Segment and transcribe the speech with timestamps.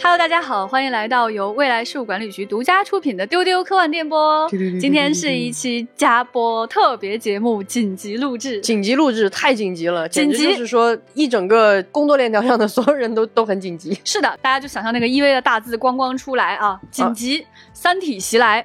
[0.00, 4.48] Hello，大家好，欢迎来到由未来事务管理局独家出品的丢丢科幻电波。
[4.80, 13.96] 今天是一期加播特别节目紧急录制，紧急录制太紧急了，紧急就是说一整个工作链条上的所有人都都很紧急。
[14.04, 18.64] 是的，大家就想象那个 EV 的大字咣咣出来啊，紧急三体袭来。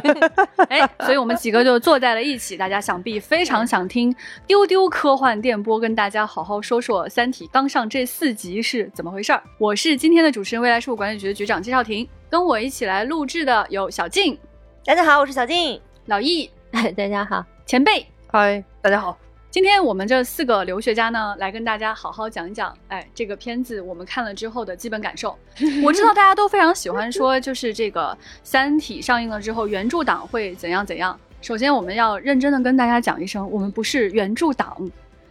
[0.68, 4.14] 哎，所以我们几个就坐在了一起，大家想必非常想听
[4.46, 9.42] 丢丢科幻电波跟大家好好说说《三体》刚上这四集是怎么回事儿。
[9.58, 14.38] 我是今天的主持人，未来事务管理局的局长季少廷，跟我一起来录制的有小静、
[14.84, 15.80] 大家好，我是小静。
[16.06, 16.50] 老易、
[16.96, 18.04] 大家好，前辈。
[18.32, 19.29] 嗨，大家好。
[19.50, 25.36] 今天我们这四个留学家呢，来跟大家好好讲一讲，哎，这个片子我们看了之后的基本感受。
[25.82, 31.18] 我知道大家都非常喜欢说，就是这个《三体》上映了之后，原著党会怎样怎样。
[31.42, 34.88] 首先，我们要认真的跟大家讲一声，我们不是原著党。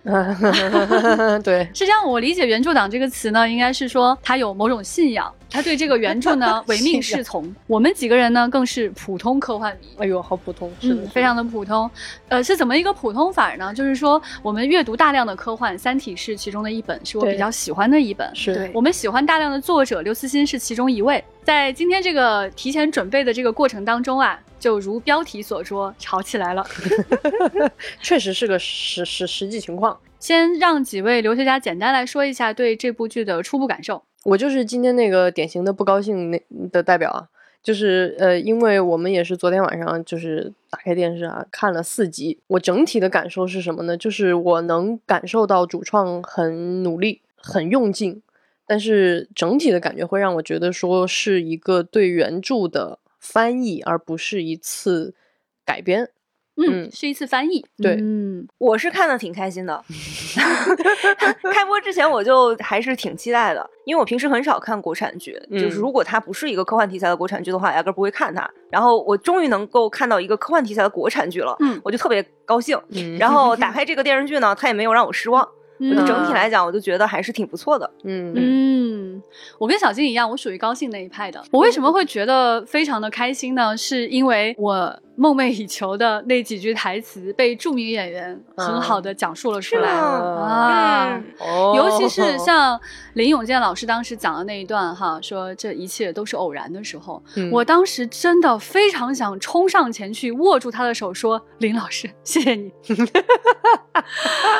[1.44, 2.06] 对，是这样。
[2.06, 7.54] 我理解“原著党”这个词呢，应该是说他有某种信仰，他对这个原著呢唯命是从。
[7.68, 9.88] 我们几个人呢，更是普通科幻迷。
[9.98, 11.90] 哎呦，好普通，是的，非常的普通。
[12.30, 13.74] 呃，是怎么一个普通法呢？
[13.74, 18.30] 就是说，我们阅读大量的科幻，《三体》是其中的一本，是我比较喜欢的一本。
[18.36, 21.24] 是我们喜欢大量的作者，刘慈欣是其中一位。
[21.50, 24.40] 在今天这个提前准备的这个过程当中啊。
[24.60, 26.64] 就如标题所说，吵起来了，
[28.04, 29.98] 确实是个实实实际情况。
[30.20, 34.04] 先让几位留学家简单来说一下对这部剧的初步感受。
[34.26, 36.40] 我就是今天那个典型的不高兴那
[36.72, 37.26] 的代表啊，
[37.64, 43.98] 就是呃，因为我们也是昨天晚上就是打开电视啊看了四集，我整体的感受是什么呢？
[43.98, 48.22] 就是我能感受到主创很努力、很用劲，
[48.70, 53.00] 但是整体的感觉会让我觉得说是一个对原著的。
[53.20, 55.14] 翻译而不是一次
[55.66, 56.10] 改编，
[56.56, 57.66] 嗯，是一次翻译。
[57.78, 59.84] 对，嗯，我是看的挺开心的。
[61.54, 68.50] 开播之前我就还是挺期待的，因为我平时很少看国产剧，就是如果它不是一个科幻题材的国产剧的话，压根不会看它。
[68.72, 72.80] 然后我终于能够看到一个科幻题材的国产剧了，嗯，我就特别高兴。
[73.20, 75.46] 然后打 开这个电视剧呢，它也没有让我失望。
[75.80, 77.90] 我就整体来讲，我就觉得还是挺不错的。
[78.04, 79.24] 嗯嗯，
[79.58, 81.44] 我跟小金一样，我属于高兴那一派的。
[81.52, 83.76] 我为什么会觉得非常的开心呢？
[83.78, 85.00] 是因为我。
[85.20, 89.90] 梦寐以求的那几句台词被著名演员很好的讲述了出来。
[89.90, 91.22] 啊！
[91.76, 92.80] 尤其是像
[93.16, 97.22] 林永健老师当时讲的那一段哈，说这一切都是偶然的时候，
[97.52, 102.72] 我当时真的非常想冲上前去握住他的手，说林老师，谢谢你。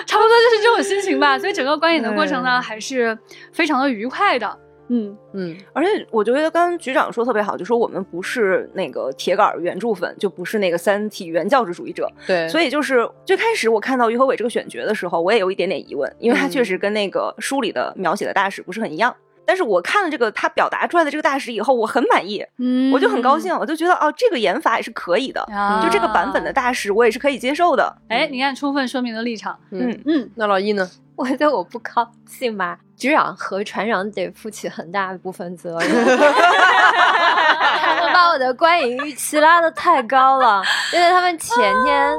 [0.06, 3.18] 差不多就是这种心情吧，所以整个观影的过程呢，还是
[3.54, 4.58] 非常的愉快的。
[4.90, 12.12] 嗯嗯，而且我觉得刚刚局长说特别好，就说我们不是那个铁杆原著粉，就不是那个三体原教旨主义者。
[12.28, 19.16] 对，所以就是最开始我看到于和伟这个选角的时候，我也有一点点疑问，因为他确实跟那个书里的描写的大使不是很一样。
[19.46, 25.44] 但是我看了这个他表达出来的这个大使以后，我很满意，嗯，我就很高兴，我就觉得哦，这个演法也是可以的，
[25.84, 27.92] 就这个版本的大使我也是可以接受的。
[28.10, 29.60] 哎，你看，充分说明了立场。
[29.72, 30.88] 嗯嗯，那老易呢？
[31.20, 32.78] 我觉得我不高兴吗？
[32.96, 40.64] 局长和船长得负起很大一部分责任，他们把我的观影预期拉的太高了，
[40.94, 42.18] 因为他们前天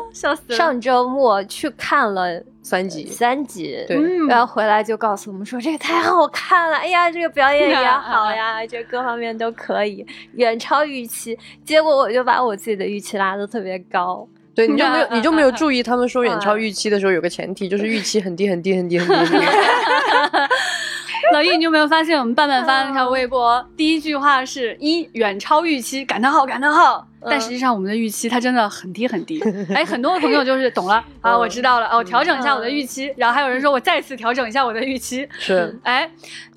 [0.54, 3.96] 上周末去看了三集，三集，对，
[4.26, 11.38] 然后回来就告诉我们说这个太好看了，哎呀，这个表演也 好呀，这各方面都可以，远超预期。
[11.64, 14.28] 结果我就把我自己的预期拉的特别高。
[14.54, 19.36] 对，你就没有， 你就没有注意他们说远超预期的时候，有个前提就是预期很低很低很低很低。
[21.32, 27.06] 老易，你有没有发现我们伴伴发那条微博，第一句话是一远超预期，感叹号感叹号。
[27.22, 29.40] 但实际上我们的预期它真的很低很低。
[29.74, 33.12] 哎，很多朋友就是懂了 啊，我知道了哦，调整一下我的预期。
[33.16, 35.28] 然后还有人说我再次调整一下我的预期。
[35.38, 36.10] 是， 哎。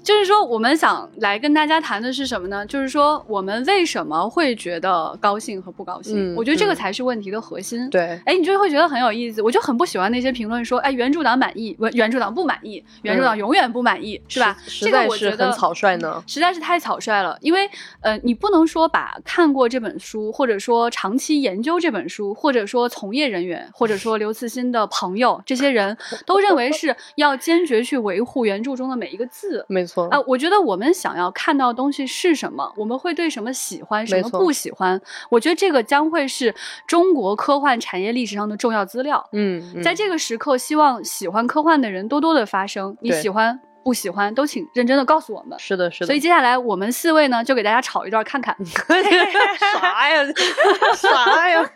[0.03, 2.65] 就是说，我们想来跟大家谈的是什么呢？
[2.65, 6.35] 就是说，我们为什么会觉得高兴和不高兴？
[6.35, 7.89] 我觉得这个才是问题的核心。
[7.89, 9.41] 对，哎，你就会觉得很有意思。
[9.41, 14.57] 我就很不喜欢那些评论说，哎，原著党满意，原原著党不满意，原著党永远不满意，是吧？
[14.81, 17.37] 这个我觉得很草率呢，实在是太草率了。
[17.39, 17.69] 因为，
[18.01, 29.65] 呃，你不能说把看过这本书，或者说长期研究这本书，或者说从业人员，或者说刘慈欣的朋友，这些人都认为是要坚决去维护原著中的每一个字。
[29.67, 30.07] 没错。
[30.09, 34.99] 啊，我觉得我们想要看到的东西是什么，我们会对什么喜欢，什么不喜欢。
[35.29, 36.53] 我觉得这个将会是
[36.87, 39.27] 中国科幻产业历史上的重要资料。
[39.31, 42.95] 嗯，在这个时刻，希望喜欢科幻的人多多的发声。
[43.01, 45.57] 你喜欢不喜欢，都请认真的告诉我们。
[45.59, 46.05] 是的，是的。
[46.05, 48.55] 所以接下来我们四位呢，就给大家炒一段看看。
[48.65, 50.23] 啥呀？
[50.95, 51.69] 啥呀？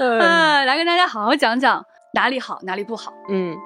[0.00, 0.18] 嗯，
[0.66, 3.12] 来跟大家好好讲讲哪里好，哪里不好。
[3.28, 3.56] 嗯。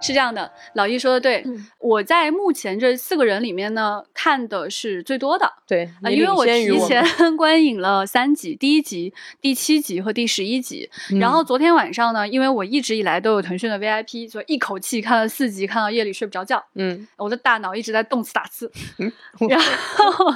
[0.00, 5.50] 是这样的，老易说的对，嗯我在目前这四个人里面呢，看的是最多的。
[5.66, 7.02] 对，因为我提前
[7.36, 10.90] 观影了三集，第一集、第七集和第十一集。
[11.20, 16.62] 然后昨天晚上呢，因为我一直以来都有腾讯的 VIP，所以一口气看了四集，看到夜里睡不着觉。
[16.74, 19.10] 嗯我的大脑一直在动次打次，嗯
[19.48, 20.30] 然后，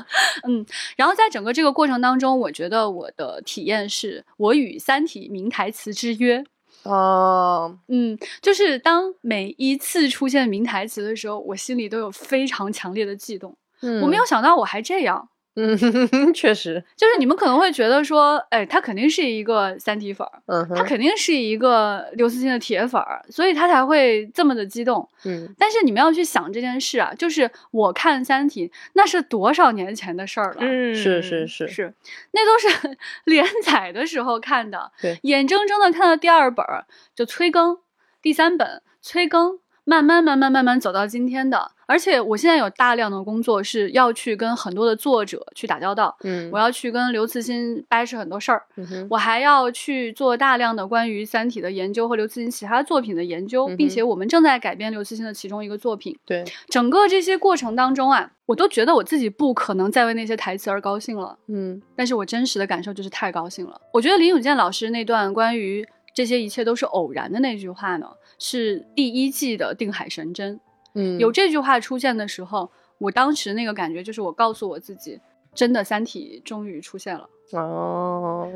[0.48, 0.64] 嗯，
[0.96, 6.44] 然后在整个这个过程当中，我觉得我的体验是我与《三体》名台词之约。
[6.84, 13.56] 哦，嗯，就是当每一次出现名台词的时候，我心里都有非常强烈的悸动。
[13.80, 15.28] 嗯我没有想到我还这样，
[15.58, 15.76] 嗯，
[16.32, 25.08] 确实，就是你们可能会觉得说，哎，他肯定是一个三体粉儿，嗯，他肯定是一个刘慈欣的铁粉儿，所以他才会这么的激动。
[25.24, 25.52] 嗯。
[25.58, 31.94] 但是你们要去想这件事啊，就是我看《三体》那是多少年前的事儿了，嗯，是是是，是
[32.30, 35.18] 那都是 连载的时候看的，对。
[35.22, 37.78] 眼睁睁的看到第二本儿就催更，
[38.22, 39.58] 第三本催更，
[39.88, 41.70] 慢慢慢慢慢慢走到今天的。
[41.86, 56.14] 而且我现在有大量的工作是要去跟很多的作者去打交道，嗯，我要去跟刘慈欣掰扯很多事儿，嗯，我还要去做大量的关于《三体》的研究和刘慈欣其他作品的研究，嗯并且我们正在改编刘慈欣的其中一个作品。
[56.26, 61.38] 对，整个这些过程当中啊，我都觉得我自己不可能再为那些台词而高兴了。
[61.46, 63.80] 嗯但是我真实的感受就是太高兴了。
[63.94, 68.08] 我觉得林永健老师那段关于这些一切都是偶然的那句话呢，
[68.38, 70.60] 是第一季的定海神针。
[70.94, 75.20] 嗯，有这句话出现的时候，我当时那个感觉就是我告诉我自己，
[75.54, 77.28] 真的《三体》终于出现了。
[77.52, 78.50] 哦，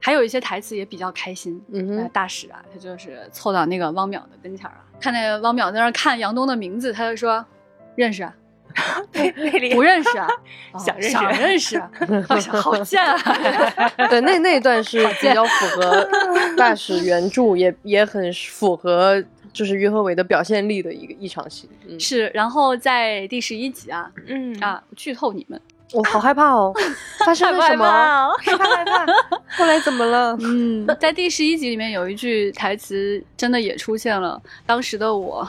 [0.00, 1.62] 还有一些台词也比较开心。
[1.72, 7.44] 呃嗯哼，大使啊，他就是凑到那个汪淼的跟前儿啊，看那个汪淼在那儿看杨东的名字，他就说
[7.96, 8.36] 认识啊，
[9.74, 10.28] 不认识啊，
[10.72, 13.16] 哦想认识想认识 好贱啊。
[14.08, 16.08] 对，那那一段是比较符合
[16.56, 19.22] 大使原著，也也很符合
[19.52, 21.68] 就是于和伟的表现力的一个一场戏。
[21.88, 25.60] 嗯，是，然后在第十一集啊嗯啊，剧透你们，
[25.92, 26.72] 我好害怕哦，
[27.18, 28.32] 发生了什么？
[28.40, 29.06] 害怕害怕，
[29.56, 30.36] 后来怎么了？
[30.40, 35.46] 嗯，在第十一集里面有一句台词真的也出现了，当时的我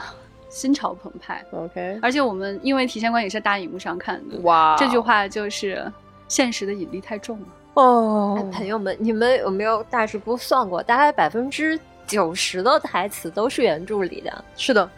[0.54, 5.90] 心潮澎湃，OK，而且我们因为提前观影是大荧幕上看的，哇，这句话就是
[6.28, 7.46] 现实的引力太重了。
[7.74, 14.44] 哦哎，，朋友们，你们有没有大致估算过，大概百分之九十的台词都是原著里的？
[14.56, 14.88] 是的，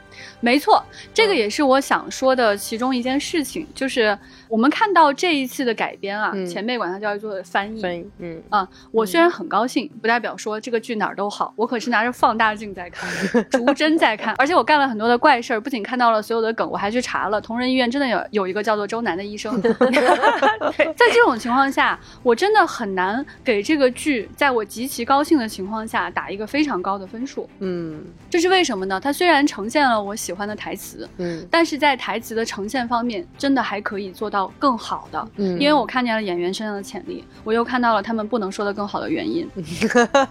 [0.41, 4.17] 没错，这个嗯也是我想说的其中一件事情，就是
[4.49, 7.81] 我们看到这一次的改编啊，嗯前辈管它叫做翻译。
[7.81, 13.09] 翻译，嗯，啊，我虽然很高兴，不代表说这个剧哪儿都好，我可是拿着放大镜在看，
[13.51, 19.61] 逐帧在看，而且我干了很多的怪事儿，不仅看到了所有的梗，我还去查了，同仁医院真的有有一个叫做周南的医生。
[19.63, 27.49] 在这种情况下，我真的很难给这个剧，在我极其高兴的情况下打一个非常高的分数。
[27.61, 29.01] 嗯这是为什么呢？
[29.01, 35.29] 它虽然呈现了我喜欢的台词，嗯但是在台词的呈现方面，真的还可以做到更好的。
[35.37, 39.49] 嗯，因为我看见了演员身上的潜力，我又看到了他们不能说的更好的原因。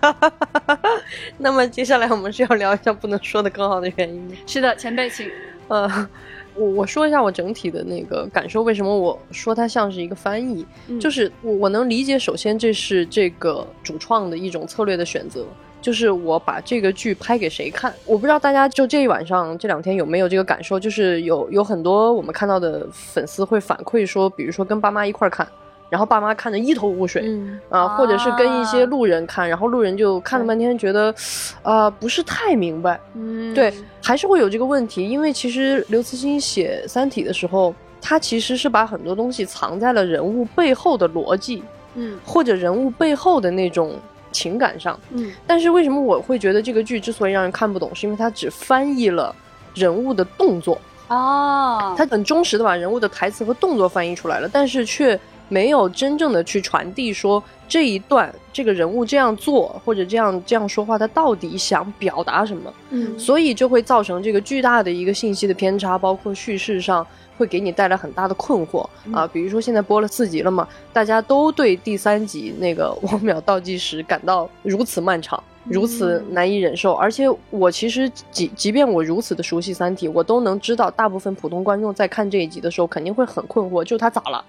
[1.37, 4.37] 那么接下来我们是要聊一下不能说的更好的原因。
[4.45, 5.29] 是的，前辈，请。
[5.67, 6.07] 呃，
[6.53, 15.45] 我我说一下我整体的那个感受，为什么我说它像是一个翻译，嗯就是我我能理解，首先这是这个主创的一种策略的选择。
[15.85, 25.47] 就是我把这个剧拍给谁看，我不知道大家就这一晚上这两天有没有这个感受，就是有有很多我们看到的粉丝会反馈说，比如说跟爸妈一块儿看，
[25.87, 31.13] 然后爸妈看得一头雾水，嗯，啊，或者是跟一些啊路人看，然后路人就看了半天，觉得，
[31.61, 32.99] 啊、不是太明白。
[33.13, 41.63] 嗯对，还是会有这个问题，因为其实刘慈欣写《三体》的时候，他其实是把很多东西藏在了人物背后的逻辑，
[41.93, 43.93] 嗯或者人物背后的那种
[44.35, 44.99] 情感上。
[45.11, 45.31] 嗯。
[45.47, 49.33] 但是为什么我会觉得这个剧之所以让人看不懂，是因为它只翻译了
[49.73, 67.05] 人物的动作，哦，他很忠实的把人物的台词和动作翻译出来了，但是却没有真正的去传递说这一段这个人物这样做或者这样这样说话，他到底想表达什么，嗯所以就会造成这个巨大的一个信息的偏差，包括叙事上。
[67.37, 76.93] 会给你带来很大的困惑啊，比如说现在播了四集了嘛，大家都对第三集那个 汪淼倒计时感到如此漫长，如此难以忍受。
[76.93, 84.41] 而且我其实即即便我如此的熟悉《三体》，我都能知道，大部分普通观众在看这一集的时候肯定会很困惑，就他咋了？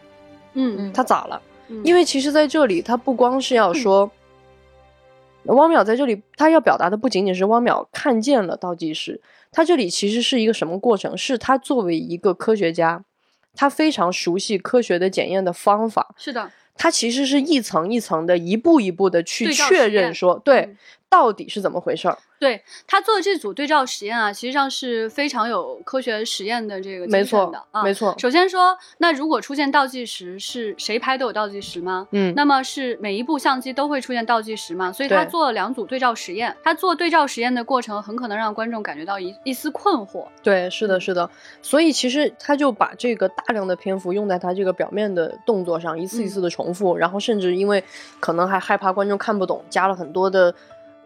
[0.57, 1.41] 嗯他咋了？
[1.69, 4.11] 嗯因为其实在这里，他不光是要说。
[5.45, 9.21] 汪淼在这里，他要表达的不仅仅是汪淼看见了倒计时，
[9.53, 11.17] 他这里其实是一个什么过程？
[11.17, 13.05] 是他作为一个科学家，
[13.55, 20.77] 他非常熟悉科学的检验的方法，是的，他其实是一层一层的、一步一步的去确认说，对嗯
[21.09, 22.19] 到底是怎么回事儿。
[22.39, 27.83] 对他做的这组对照实验啊，实际上是非常有科学实验的这个没错精神的啊。
[27.83, 32.07] 没错，首先说，那如果出现倒计时，是谁拍都有倒计时吗？
[32.11, 34.93] 嗯，那么是每一部相机都会出现倒计时吗？
[34.93, 36.55] 所以他做了两组对照实验。
[36.63, 40.27] 他做对照实验的过程，很可能让观众感觉到一一丝困惑。
[40.43, 41.31] 对，是的，是的。
[41.63, 47.83] 所以其实他就把这个大量的篇幅用在他这个表面的动作上，一次一次的重复，然后甚至因为
[48.21, 50.55] 可能还害怕观众看不懂，加了很多的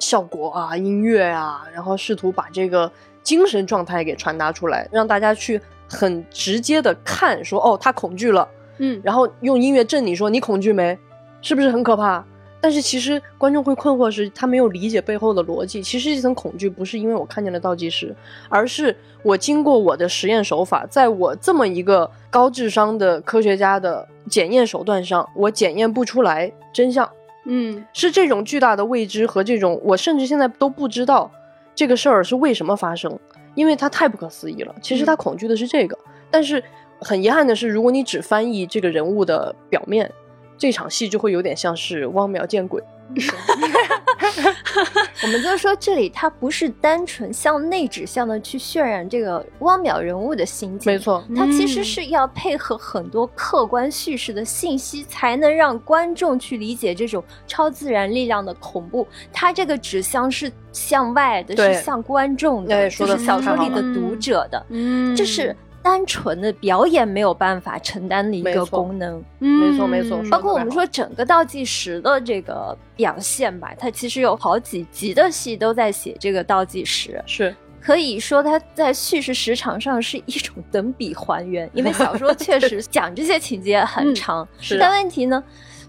[0.00, 2.90] 效果啊、音乐啊，然后试图把这个
[3.22, 10.98] 精神状态给传达出来，让大家去很直接的看，说哦，他恐惧了，嗯，然后用音乐震你说你恐惧没？
[11.42, 12.24] 是不是很可怕？
[12.62, 15.82] 但是其实观众会困惑是，他没有理解背后的逻辑。
[15.82, 18.14] 其实这层恐惧不是因为我看见了倒计时，
[18.50, 27.10] 而是我经过我的实验手法，在我这么一个高智商的科学家的检验手段上，我检验不出来真相。
[27.52, 31.28] 嗯是这种巨大的未知和这种我甚至现在都不知道
[31.74, 33.18] 这个事儿是为什么发生，
[33.56, 34.72] 因为它太不可思议了。
[34.80, 35.98] 其实他恐惧的是这个，
[36.30, 36.62] 但是
[37.00, 40.10] 很遗憾的是，如果你只翻译这个人物的表面，
[40.56, 42.80] 这场戏就会有点像是汪淼见鬼。
[45.22, 59.06] 我们就说这里它不是单纯向内指向的去渲染这个汪淼人物的心境，没，错，它其实嗯是要配合很多客观叙事的信息，才能让观众去理解这种超自然力量的恐怖。
[59.32, 64.66] 它这个指向是向外的，是向观众的，就是小说里的读者的。
[64.70, 69.22] 嗯，这是单纯的表演没有办法承担的一个功能。
[69.38, 77.54] 没错没错嗯包括我们说整个倒计时的这个表现吧，它其实有好几集的戏都在写这个倒计时，是。
[77.80, 85.42] 可以说它在叙事时长上是一种等比还原， 因为小说确实讲这些情节很长，是但问题呢，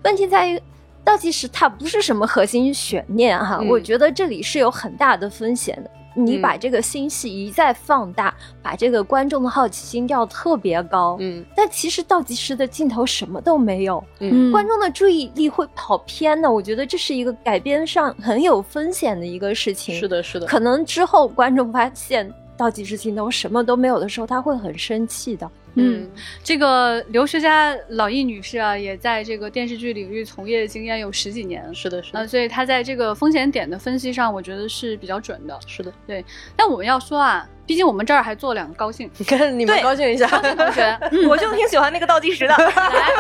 [0.03, 0.61] 问题在于。
[1.03, 3.67] 倒计时它不是什么核心悬念哈，嗯。
[3.67, 5.89] 我觉得这里是有很大的风险的。
[6.13, 16.51] 你嗯把这个新戏一再放大，把这个观众的好奇心调特别高，嗯但其实倒计时的镜头什么都没有，嗯观众的注意力会跑偏的。
[16.51, 19.97] 我觉得这是一个改编上很有风险的一个事情。
[19.99, 25.49] 是，的是的，可能之后观众发现倒计时镜头什么都没有的时候，他会很生气的。
[25.75, 26.09] 嗯，
[26.43, 35.57] 这个留学家老易女士啊，也在这个电视剧领域从业经验有十几年，是的是呃，的所以她在这个风险点的分析上，我觉得是比较准的。
[35.65, 36.23] 是的，对
[36.55, 39.09] 但我们要说啊，毕竟我们这儿还做两个高兴。
[39.17, 41.27] 你看你们高兴一下，高兴同学， 嗯。
[41.29, 42.53] 我就挺喜欢那个倒计时的。
[42.57, 42.65] 来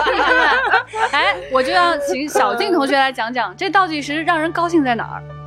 [0.03, 5.40] 可以看看，哎，我就要请小静同学来讲讲这倒计时让人高兴在哪儿。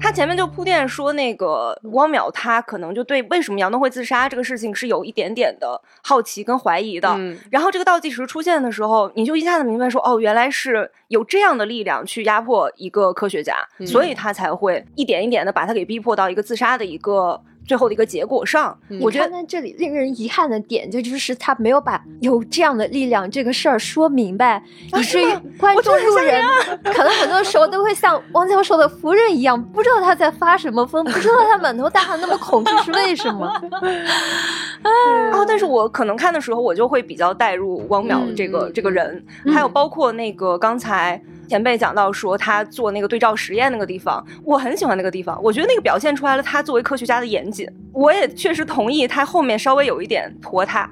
[0.00, 7.08] 他前面就铺垫说，那个汪淼他可能就对为什么杨东会自杀这个事情是有一点点的好奇跟怀疑的。
[7.10, 18.76] 嗯然后这个倒计时出现的时候，你就一下子明白说，哦，原来是有这样的力量去压迫一个科学家，嗯所以他才会一点一点的把他给逼迫到一个自杀的一个最后的一个结果上。
[18.88, 24.60] 嗯我觉得这里令人遗憾的点，就就是他没有把有这样的力量这个事儿说明白，
[24.98, 26.44] 以至于 观众路人
[26.82, 33.46] 可能很多时候都会像汪教授的夫人一样，不知道他在发什么疯，不知道他满头大汗那么恐惧是为什么。
[34.82, 39.24] 啊，但是我可能看的时候，我就会比较带入汪淼嗯这个、嗯这个人，
[39.54, 47.68] 还有包括那个刚才前辈讲到说他做那个对照实验那个地方，我很喜欢那个地方，我觉得那个表现出来了他作为科学家的严谨。
[47.92, 50.88] 我也确实同意他后面稍微有一点拖沓。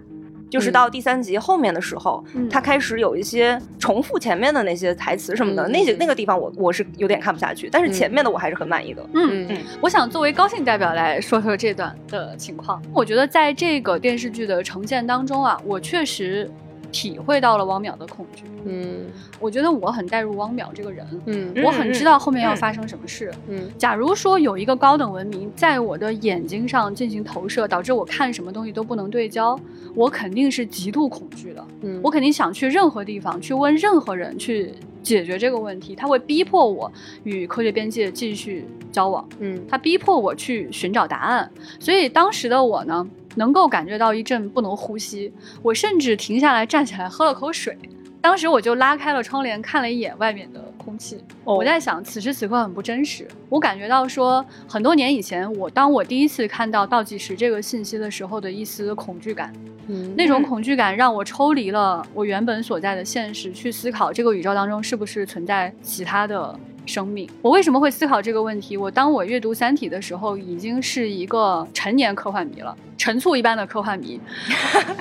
[0.50, 9.06] 就是嗯到第三集后面的时候，嗯他开始有一些重复前面的那些台词什么的，嗯那些那个地方我我是有点看不下去，但是前面的我还是很满意的。
[9.12, 12.82] 嗯嗯我想作为高兴代表来说说这段的情况。
[12.94, 16.50] 我觉得在这个电视剧的呈现当中啊，我确实
[16.90, 18.44] 体会到了汪淼的恐惧。
[18.64, 19.06] 嗯
[19.40, 23.32] 我觉得我很带入汪淼这个人，嗯我很知道后面要发生什么事。
[23.48, 29.58] 嗯假如说有一个高等文明在我的眼睛上进行投射，导致我看什么东西都不能对焦，
[29.94, 31.64] 我肯定是极度恐惧的。
[31.82, 36.90] 嗯，我肯定想去任何地方去问任何人去解决这个问题，他会逼迫我
[37.22, 39.26] 与科学边界继续交往。
[39.38, 45.32] 嗯他逼迫我去寻找答案，所以当时的我呢，能够感觉到一阵不能呼吸，
[45.62, 47.76] 我甚至停下来站起来喝了口水。
[48.20, 51.22] 当时我就拉开了窗帘，看了一眼外面的空气。
[51.44, 53.28] 哦我在想，此时此刻很不真实。
[53.48, 59.52] 我感觉到说，很多年以前，我当我第一次看到倒计时这个信息的时候的一丝恐惧感，
[59.86, 66.58] 嗯那种恐惧感让我抽离了我原本所在的现实，去思考这个宇宙当中是不是存在其他的
[66.88, 67.28] 生命。
[67.42, 68.76] 我为什么会思考这个问题？
[68.76, 74.18] 我当我阅读《三体》的时候，已经是一个成年科幻迷了，陈醋一般的科幻迷。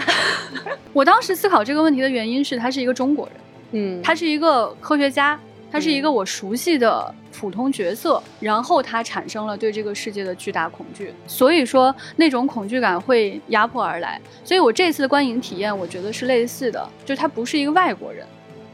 [0.91, 3.35] 我当时思考这个问题的原因是，他是一个中国人，
[3.71, 5.39] 嗯他是一个科学家。
[5.69, 14.19] 他是一个我熟悉的普通角色，然后他产生了对这个世界的巨大恐惧，所以说那种恐惧感会压迫而来。
[14.45, 18.25] 所以我这次的观影体验，我觉得是类似的，就他不是一个外国人，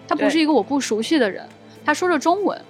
[0.07, 1.43] 他不是一个我不熟悉的人，
[1.83, 2.61] 他说着中文，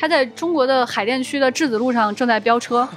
[0.00, 2.88] 他在中国的海淀区的质子路上正在飙车。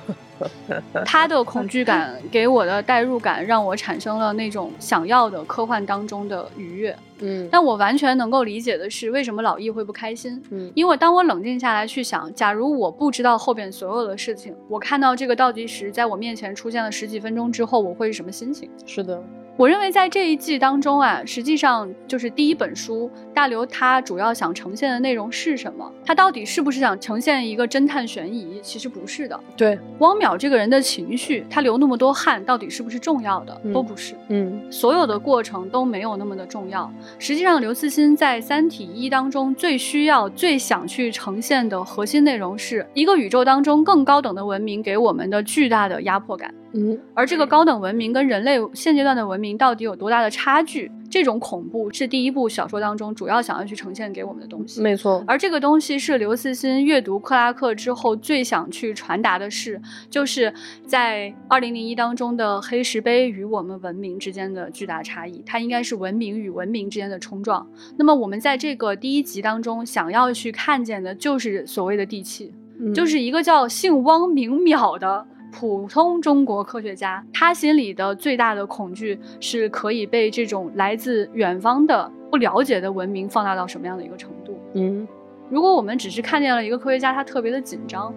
[1.05, 6.93] 他的恐惧感给我的代入感，让我产生了那种想要的科幻当中的愉悦。
[7.19, 10.41] 嗯，但我完全能够理解的是，为什么老易会不开心？
[10.49, 18.69] 嗯，因为当我冷静下来去想，假如我不知道后边所有的事情，我看到这个倒计时在我面前出现了十几分钟之后，我会是什么心情？
[18.85, 19.21] 是的。
[19.55, 25.91] 我认为在这一季当中啊，实际上就是第一本书，大刘他主要想呈现的内容是什么？
[26.03, 28.59] 他到底是不是想呈现一个侦探悬疑？
[28.63, 29.39] 其实不是的。
[29.55, 33.61] 对，汪淼这个人的情绪，他流那么多汗，到底是不是重要的？
[33.63, 34.15] 嗯都不是。
[34.29, 36.91] 嗯所有的过程都没有那么的重要。
[37.19, 46.51] 实际上，刘慈欣在《三体一》当中最需要、最想去呈现的核心内容是一个宇宙当中更高等的文明给我们的巨大的压迫感。
[46.75, 50.89] 嗯而这个高等文明跟人类现阶段的文明到底有多大的差距？
[51.09, 54.81] 这种恐怖是第一部小说当中主要想要去呈现给我们的东西。
[54.81, 55.23] 没错。
[55.27, 60.51] 而这个东西是刘慈欣阅读克拉克之后最想去传达的事，就是
[60.87, 67.67] 在二零零一当中的黑石碑与我们文明之间的巨大差异，它应该是文明与文明之间的冲撞。
[67.97, 75.27] 那么我们在这个第一集当中想要去看见的就是所谓的地气，嗯就是一个叫姓汪名淼的。
[75.53, 84.57] 普通中国科学家，他心里的最大的恐惧是可以被这种来自远方的不了解的文明放大到什么样的一个程度？
[84.73, 85.07] 嗯
[85.51, 88.11] 如果我们只是看见了一个科学家，他特别的紧张，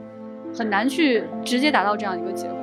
[0.54, 2.56] 很难去直接达到这样一个结果。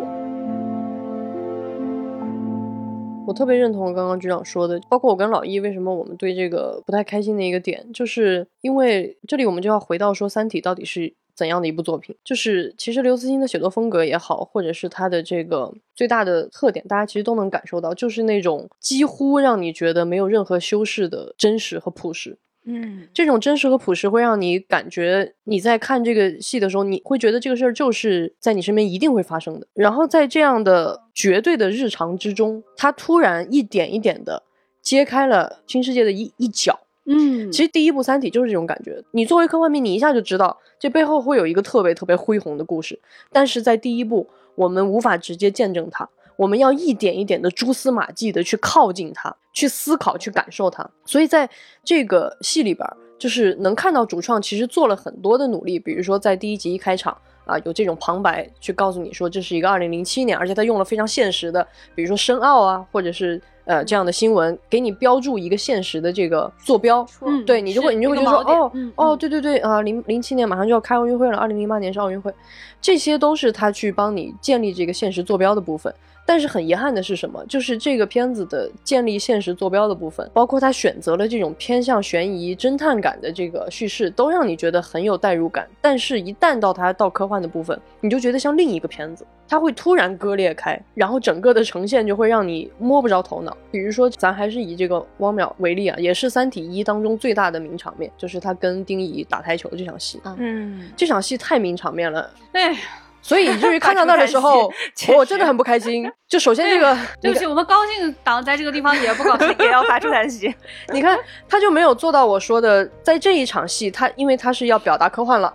[3.28, 12.16] 我特别认同刚刚局长说的，包括我跟老易为什么我们对这个不太开心的一个点，就是因为这里我们就要回到说《三体》到底是怎样的一部作品。
[12.24, 22.38] 就是其实刘慈欣的写作风格也好，或者是他的这个最大的特点，大家其实都能感受到，就是那种几乎让你觉得没有任何修饰的真实和朴实。
[22.66, 29.68] 嗯这种真实和朴实会让你感觉你在看这个戏的时候，你会觉得这个事儿就是在你身边一定会发生的。
[29.74, 34.44] 然后在这样的绝对的日常之中，他突然一点一点的
[34.82, 36.80] 揭开了新世界的一一角。
[37.06, 39.04] 嗯其实第一部《三体》就是这种感觉。
[39.12, 43.00] 你作为科幻迷，你一下就知道这背后会有一个特别特别恢宏的故事，
[43.32, 50.90] 但是在第一部我们无法直接见证它，我们要一点一点的蛛丝马迹的去靠近它，去思考，去感受它。
[51.06, 51.50] 所以在
[51.84, 52.88] 这个戏里边，
[53.18, 57.18] 就是能看到主创其实做了很多的努力，比如说在第一集一开场。
[57.46, 72.34] 啊，有这种旁白去告诉你说这是一个二零零七年，而且他用了非常现实的，比如说申奥啊，或者是呃这样的新闻，给你标注一个现实的这个坐标，嗯对你就会你就会觉得说哦哦，对对对啊，零零七年马上就要开奥运会了，二零零八年是奥运会，
[72.82, 75.94] 这些都是他去帮你建立这个现实坐标的部分。
[76.26, 77.46] 但是很遗憾的是什么？
[77.50, 85.68] 就是这个片子的建立现实坐标的部分，包括他选择了这种偏向悬疑、侦探感的这个叙事，都让你觉得很有代入感。
[85.82, 93.56] 但是，一旦到他到科幻的部分，你就觉得像另一个片子，它会突然割裂开，然后整个的呈现就会让你摸不着头脑。
[93.70, 100.20] 比如说，咱还是以这个汪淼为例啊，也是《三体一》当中最大的名场面，就是他跟丁仪打台球这场戏。
[100.38, 102.76] 嗯，这场戏太名场面了，哎，
[103.22, 104.72] 所以就是看到那的时候
[105.16, 106.10] 我真的很不开心。
[106.28, 109.56] 就首先这个，对不起，我们高兴党在这个地方也不高兴。
[109.60, 110.54] 也要发出叹息。
[110.92, 115.54] 你看，他就没有做到我说的，在这一场戏，他因为他是要表达科幻了，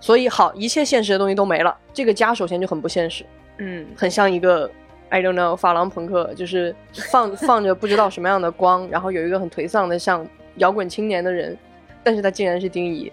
[0.00, 1.76] 所以好，一切现实的东西都没了。
[1.92, 3.24] 这个家首先就很不现实，
[3.58, 4.68] 嗯很像一个
[5.10, 6.74] I don't know 法郎朋克，就是
[7.10, 11.56] 放 放着不知道什么样的光，然后有一个很颓丧的像摇滚青年的人，
[12.02, 13.12] 但是他竟然是丁仪，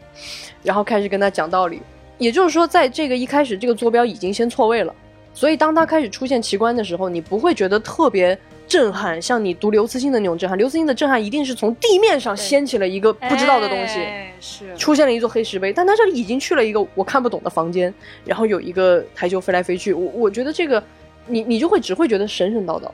[0.63, 1.81] 然后开始跟他讲道理。
[2.17, 4.95] 也就是说，在这个一开始，这个坐标已经先错位了，
[5.33, 8.35] 所以当他开始出现奇观的时候，你不会觉得特别
[8.67, 10.57] 震撼，像你读刘慈欣的那种震撼。
[10.57, 13.99] 刘慈欣的震撼一定是从地面上掀起了一个不知道的东西。
[13.99, 17.91] 哎是出现了一座黑石碑，但他这里已经去了一个我看不懂的房间，
[18.23, 20.81] 然后有一个台球飞来飞去，我我觉得这个
[21.25, 22.87] 你你就会只会觉得神神叨叨，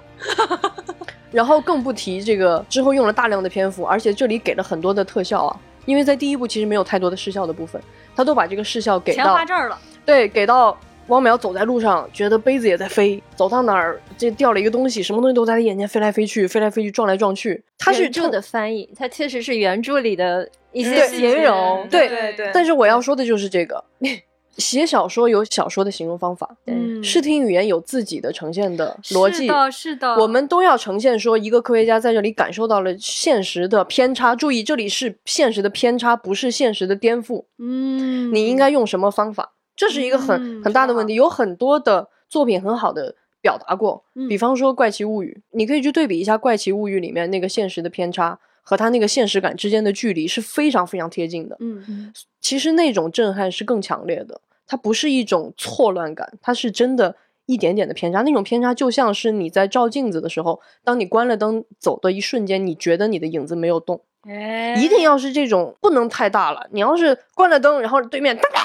[1.32, 7.82] 然后更不提这个之后用了大量的篇幅，而且这里给了很多的特效啊，因为在第一部其实没有太多的视效的部分，
[8.16, 9.78] 他都把这个视效给钱到花这儿了。
[10.06, 21.86] 对给到汪淼走在路上，觉得杯子也在飞，走到哪儿这掉了一个东西，什么东西都在他眼前飞来飞去，飞来飞去，撞来撞去，他是原著的翻译，他确实是原著里的一些形容。
[21.90, 23.84] 对对对但是我要说的就是这个，
[24.58, 29.48] 写小说有小说的形容方法，嗯视听语言有自己的呈现的逻辑。
[29.48, 34.36] 是的，是的，我们都要呈现说，一个科学家在这里感受到了现实的偏差。
[34.36, 37.46] 注意，这里是现实的偏差，不是现实的颠覆。
[37.58, 39.54] 嗯，你应该用什么方法？
[39.76, 41.14] 这是一个很、嗯很大的问题。
[41.14, 51.58] 有很多的作品很好的表达过，嗯比方说《怪奇物语》，你可以去对比一下《怪奇物语》里面那个现实的偏差和它那个现实感之间的距离是非常非常贴近的。
[51.60, 58.22] 嗯其实那种震撼是更强烈的，它不是一种错乱感，它是真的一点点的偏差。
[58.22, 66.68] 那种偏差就像是你在照镜子的时候，当你关了灯走的一瞬间，你觉得你的影子没有动，哎，一定要是这种，不能太大了。
[66.72, 68.62] 你要是关了灯，然后对面哒哒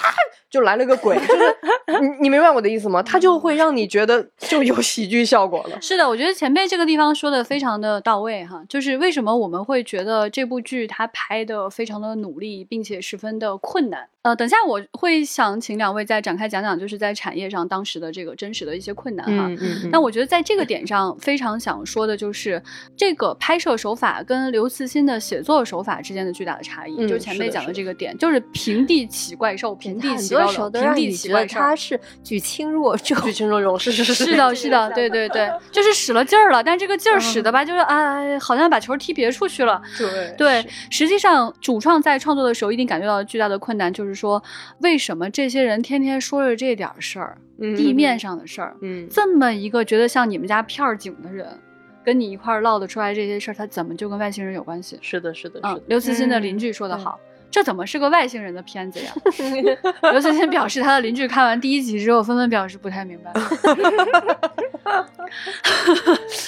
[0.51, 1.57] 就来了个鬼，就是
[2.01, 3.03] 你你明白我的意思吗？
[3.03, 5.79] 他就会让你觉得就有喜剧效果了。
[5.83, 14.09] 是的，我觉得前辈这个地方说的非常的到位哈，就是为什么我们会觉得这部剧它拍的非常的努力，并且十分的困难。
[14.23, 19.47] 呃，等下我会想请两位再展开讲讲，就是在产业上当时的这个真实的一些困难哈。
[19.49, 22.63] 嗯嗯那我觉得在这个点上，非常想说的就是
[22.97, 26.97] 这个拍摄手法跟刘慈欣的写作手法之间的巨大的差异。
[26.99, 31.59] 嗯就是前辈讲的这个点，就是平地起怪兽，平地起高楼，时候都让平地你觉得起怪兽。
[31.59, 33.17] 他是举轻若重。
[33.23, 39.81] 举轻若重，是是是是的，是的，对对对， 就是使了劲儿了，但这个劲儿使的吧，就是哎，好像把球踢别处去了。
[39.99, 44.43] 对对，实际上主创在创作的时候一定感觉到巨大的困难，就是说，
[44.81, 47.39] 为什么这些人天天说着这点事儿，
[47.77, 51.47] 地面上的事儿，嗯这么一个觉得像你们家片儿警的人，
[52.05, 54.99] 跟你一块儿唠得出来这些事儿，他怎么就跟外星人有关系？
[55.03, 57.19] 是的是的是嗯，，刘慈欣的嗯邻居说的好。
[57.51, 59.13] 这怎么是个外星人的片子呀？
[60.13, 63.33] 刘慈欣表示，他的邻居看完第一集之后，纷纷表示不太明白。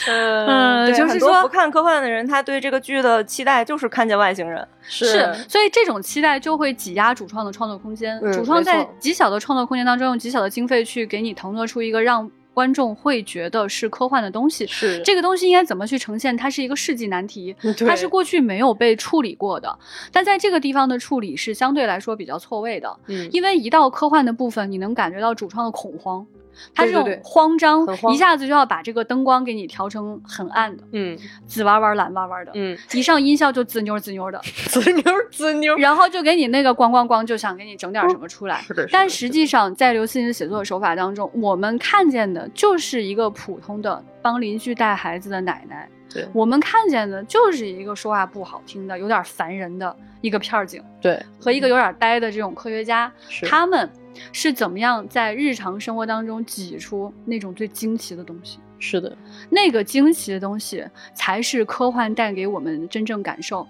[0.07, 4.67] 嗯，对就是说不看科幻的人，他对这个剧的期待就是看见外星人。
[4.83, 8.19] 是，所以这种期待就会挤压主创的创作空间。
[8.23, 14.67] 嗯主创在极小的创作空间当中，用极小的经费去给你腾挪出一个让观众会觉得是科幻的东西。
[14.67, 15.01] 是。
[15.05, 16.37] 这个东西应该怎么去呈现？
[16.37, 17.55] 它是一个世纪难题，
[17.87, 19.79] 它是过去没有被处理过的。
[20.13, 23.29] 但在这个地方的处理是相对来说比较错位的，嗯。
[23.33, 26.27] 因为一到科幻的部分，你能感觉到主创的恐慌。
[26.75, 27.15] 他这种对。
[27.15, 31.17] 对对慌张，一下子就要把这个灯光给你调成很暗的，嗯。
[31.47, 38.61] 紫哇哇、蓝哇哇的，嗯，一上音效就滋妞滋妞的， 滋妞滋妞，然后就给你那个咣咣咣，就想给你整点什么出来。
[38.61, 53.13] 是的，但实际上，在刘慈欣的写作手法当中，我们看见的就是一个普通的帮邻居带孩子的奶奶，对我们看见的就是一个说话不好听的、有点烦人的一个片儿警对和一个有点呆的这种科学家，
[53.47, 53.89] 他们
[54.33, 58.59] 是怎么样在日常生活当中挤出那种最惊奇的东西。
[58.79, 59.15] 是的，
[59.51, 60.83] 那个惊奇的东西，
[61.15, 63.67] 才是科幻带给我们真正感受。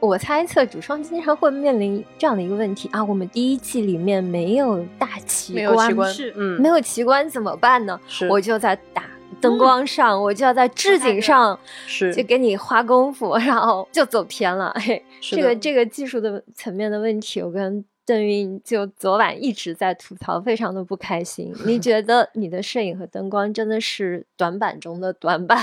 [0.00, 7.98] 我猜测主创经常会面临这样的一个问题啊，我们第一季里面没有大奇没有奇观，嗯，没有奇观怎么办呢？
[8.06, 9.04] 是我就在打
[9.40, 14.74] 灯光上，我就要在置景上是就给你花功夫，然后就走偏了。
[14.76, 21.50] 嘿，这个这个技术的层面的问题，我跟邓云就昨晚一直在吐槽，非常的不开心。
[21.64, 25.58] 你 觉得你的摄影和灯光真的是短板中的短板，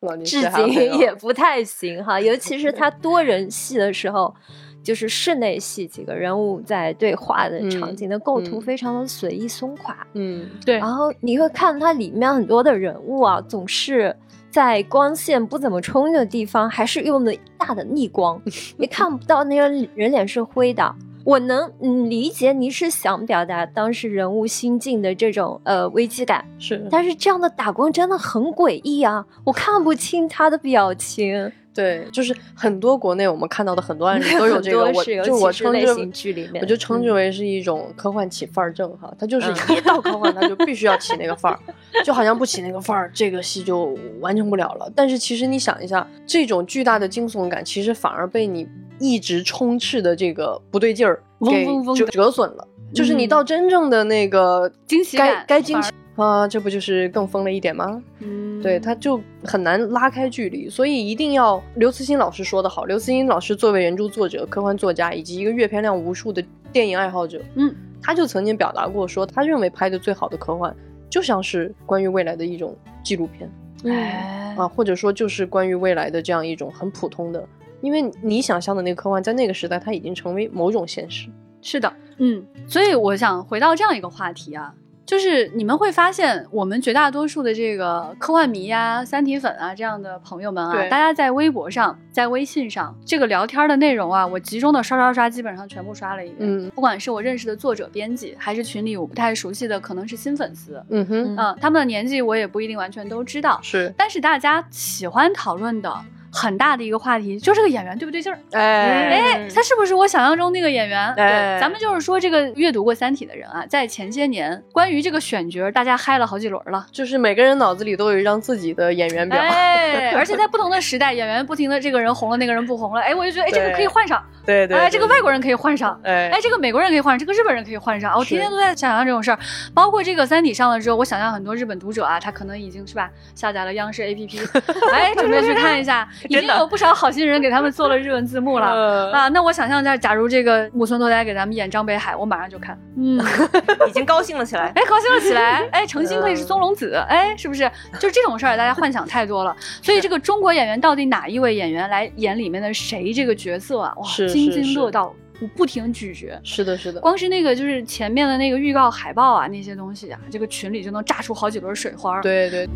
[0.00, 4.34] 哇你置这还景也 不太行哈，尤其是他多人戏的时候。
[4.82, 14.16] 就是室内戏几个人物在对话的场嗯景的构图嗯非常的随意松垮，嗯对然后你会看它里面很多的人物啊，总是
[14.48, 18.40] 在光线不怎么充裕的地方，还是用的大的逆光，
[18.78, 20.94] 你看不到那个人脸是灰的。
[21.26, 31.50] 我能嗯理解你是想表达当时人物心境的这种呃危机感，是，但是这样的打光真的很诡异啊，我看不清他的表情。
[31.76, 41.58] 对，就是很多国内我们看到的很多案例都有这个，我就我称之型剧里面我就称之嗯为是一种科幻起范儿症哈，它就是嗯一到科幻，它就必须要起那个范儿，
[42.02, 44.90] 就好像不起那个范儿，这个戏就完成不了了。
[44.96, 48.66] 但是其实你想一下，这种巨大的惊悚感，其实反而被你
[48.98, 51.66] 一直充斥的这个不对劲儿给
[52.06, 52.66] 折损了。
[52.94, 58.02] 就是你嗯到真正的那个惊喜该感该惊喜啊，这不就是更疯了一点吗？
[58.20, 62.84] 嗯，对，他就很难拉开距离，所以一定要刘慈欣老师说的好。
[62.86, 70.74] 刘慈欣老师作为原著作者、科幻作家以及一个阅片量无数的电影爱好者，嗯，他就曾经表达过说，他认为拍的最好的科幻
[71.10, 73.50] 就像是关于未来的一种纪录片
[73.84, 77.46] 哎啊，或者说就是关于未来的这样一种很普通的，
[77.82, 81.28] 因为你想象的那个科幻，在那个时代它已经成为某种现实。
[81.60, 84.74] 是的，嗯，所以我想回到这样一个话题啊，
[85.06, 96.38] 就是你们会发现，我们绝大多数的这个科幻迷呀、三体粉啊这样的朋友们啊，大家在微博上、在微信上这个聊天的内容啊，我集中的刷刷刷，基本上全部刷了一遍。
[96.40, 96.68] 嗯。
[96.70, 105.96] 不管是我认识的作者、编辑，还是群里我不太熟悉的，可能是新粉丝，嗯哼，嗯、他们的年纪我也不一定完全都知道，是，但是大家喜欢讨论的
[106.36, 108.38] 很大的一个话题，就这个演员对不对劲儿？
[108.52, 111.12] 哎，哎，他是不是我想象中那个演员？
[111.14, 116.86] 哎咱们就是说，这个阅读过《三体》的人啊，在前些年关于这个选角，大家嗨了好几轮了。
[116.92, 129.38] 就是每个人脑子里都有一张自己的演员表，哎， 而且在不同的时代，演员不停的这个人红了，那个人不红了，哎，我就觉得，哎，这个可以换上，对对，哎，这个外国人可以换上，哎哎，这个美国人可以换上，这个日本人可以换上，啊我天天都在想象这种事儿。
[129.74, 134.60] 包括这个《三体》上了之后，我想象很多日本读者啊，他可能已经是吧下载了央视 APP，
[134.92, 138.66] 哎，准备去看一下， 已经有不少好心人给他们做了日文字幕了。
[138.66, 143.18] 呃啊，那我想象一下，假如这个木村拓哉给咱们演张北海，我马上就看，嗯，
[143.88, 144.72] 已经高兴了起来。
[144.74, 147.70] 哎，高兴了起来， 哎，诚心可以是松隆子，哎，是不是？
[148.00, 149.54] 就是这种事儿，大家幻想太多了。
[149.82, 153.94] 所以这个中国演员到底哪一位演员来演里面的谁这个角色啊？
[153.96, 156.38] 哇，是津津乐道，我不停咀嚼。
[156.42, 162.68] 是的，是的，光是那个就是前面的那个预告海报啊，那些东西啊，这个群里就能炸出好几轮水花。，对对，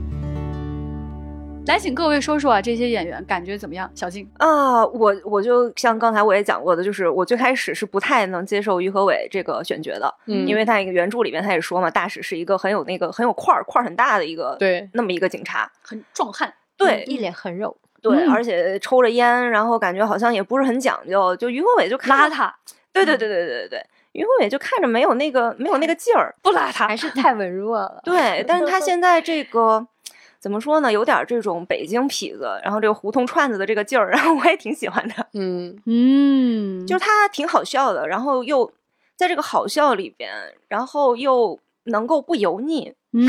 [1.66, 3.88] 来请各位说说啊，这些演员感觉怎么样？
[3.94, 22.50] 小静，啊，我我就像刚才我也讲过的，就是我最开始是不太能接受于和伟这个选角的，嗯因为他一个原著里面他也说嘛，大使是一个很有那个很有块儿块儿很大的一个对那么一个警察，很壮汉，对一脸横肉，对，嗯而且抽着烟，然后感觉好像也不是很讲究，就于和伟就，邋遢，
[22.92, 28.00] 对对对对对对对，于和伟就看着没有那个没有那个劲儿，不邋遢还，是太文弱了。
[28.02, 29.86] 对，但是他现在这个。
[30.40, 30.90] 怎么说呢？
[30.90, 35.14] 有点这种北京痞子，然后这个胡同串子的这个劲儿，然后我也挺喜欢的。
[35.34, 38.72] 嗯，嗯，就是他挺好笑的，然后又
[39.16, 40.32] 在这个好笑里边，
[40.68, 43.26] 然后又能够不油腻，嗯，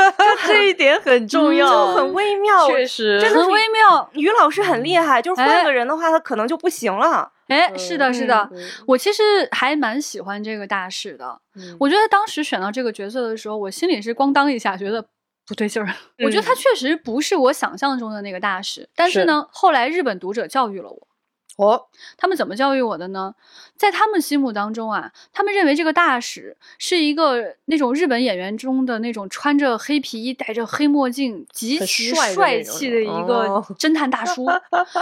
[0.46, 2.66] 这一点很重要，就很微妙。
[2.68, 4.08] 确实，真的很微妙。
[4.14, 7.30] 于老师很厉害，就是换哎个人的话，他可能就不行了。
[7.48, 11.38] 哎，是的，是的，嗯我其实还蛮喜欢这个大使的。
[11.54, 15.04] 嗯我觉得当时选到这个角色的时候，我心里是咣当一下，觉得
[15.46, 15.94] 不对劲儿。
[16.18, 21.08] 我觉得他确实不是我想象中的那个大使，但是呢，后来日本读者教育了我。
[21.56, 21.86] 哦，
[22.18, 23.34] 他们怎么教育我的呢？
[23.76, 34.44] 在他们心目当中啊，他们认为这个大使是一个那种日本演员中的那种穿着黑皮衣、戴着黑墨镜、极其帅帅气的一个哦侦探大叔。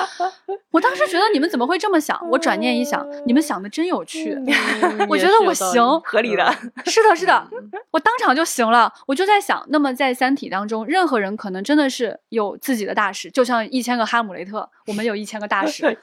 [0.71, 2.19] 我当时觉得你们怎么会这么想？
[2.31, 4.35] 我转念一想，你们想的真有趣。
[4.35, 7.49] 嗯我觉得我行合理的嗯是的，是的，
[7.91, 8.93] 我当场就行了。
[9.07, 15.97] 我就在想，那么在《三体》当中，任何人可能真的是有自己的大使，就像一千个哈姆雷特，我们有一千个大使。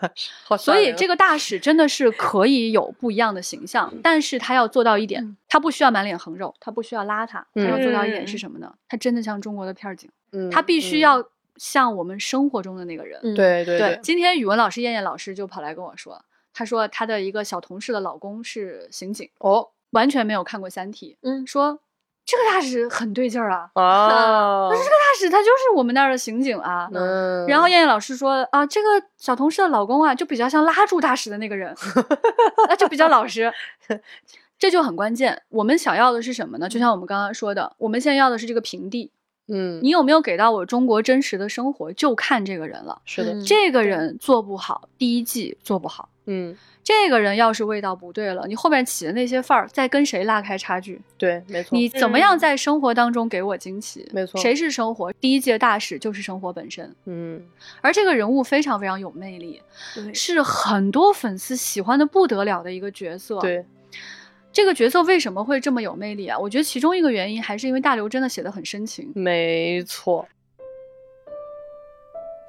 [0.58, 8.74] 所以这个个大使真的是可以有不一样的形象，但是他要做到一点，他不需要满脸横肉，他不需要邋遢，他要做到一点是什么呢？
[8.88, 10.10] 他真的像中国的片儿警，
[10.50, 11.24] 他必须要
[11.56, 13.20] 像我们生活中的那个人。
[13.22, 13.34] 嗯。
[13.34, 19.70] 对对对，今天语文老师燕燕老师就跑来跟我说，她说她的一个小同事的老公是刑警，哦。
[19.90, 21.46] 完全没有看过《三体》，嗯。
[21.46, 21.78] 说
[22.24, 26.88] 这个大使很对劲儿啊，哦可是这个大使他就是我们那儿的刑警啊。
[26.92, 31.74] 嗯，然后燕燕老师说啊，这个小同事的老公啊，就比较像拉住大使的那个人，
[32.68, 33.52] 那就比较老实，
[34.58, 35.42] 这就很关键。
[35.48, 36.68] 我们想要的是什么呢？
[36.68, 39.10] 就像我们刚刚说的，我们现在要的是这个平地。
[39.48, 43.02] 嗯，你有没有给到我中国真实的生活，就看这个人了。
[43.04, 46.08] 是的，嗯这个人做不好，第一季做不好。
[46.26, 51.00] 嗯，这个人要是味道不对了，你后面起的那些范儿，再跟谁拉开差距？
[51.18, 54.08] 对，没错，你怎么样嗯在生活当中给我惊喜？
[54.12, 55.12] 没错谁是生活？
[55.14, 57.44] 第一届大使就是生活本身，嗯
[57.80, 59.60] 而这个人物非常非常有魅力，
[60.14, 63.64] 是很多粉丝喜欢的不得了的一个角色。，对，
[64.52, 66.38] 这个角色为什么会这么有魅力啊？
[66.38, 69.10] 我觉得其中一个原因还是因为大刘真的写的很深情。
[69.14, 70.28] 没错，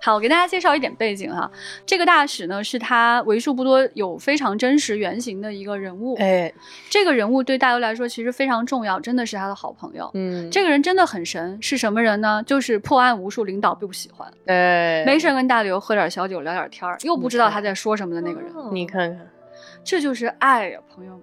[0.04, 1.50] 好，我给大家介绍一点背景哈。
[1.86, 6.14] 这个大使呢，是他为数不多有非常真实原型的一个人物。
[6.16, 6.54] 哎，
[6.90, 10.12] 这个人物对大刘来说其实非常重要，真的是他的好朋友。
[10.14, 12.44] 嗯，这个人真的很神，是什么人呢？
[12.46, 18.52] 就是破案无数，领导并不喜欢，哎，没事跟大刘喝点小酒聊点天儿，又不知道他在说什么的那个人。
[18.54, 19.26] 哦你看看，
[19.86, 21.22] 这就是爱呀，朋友们。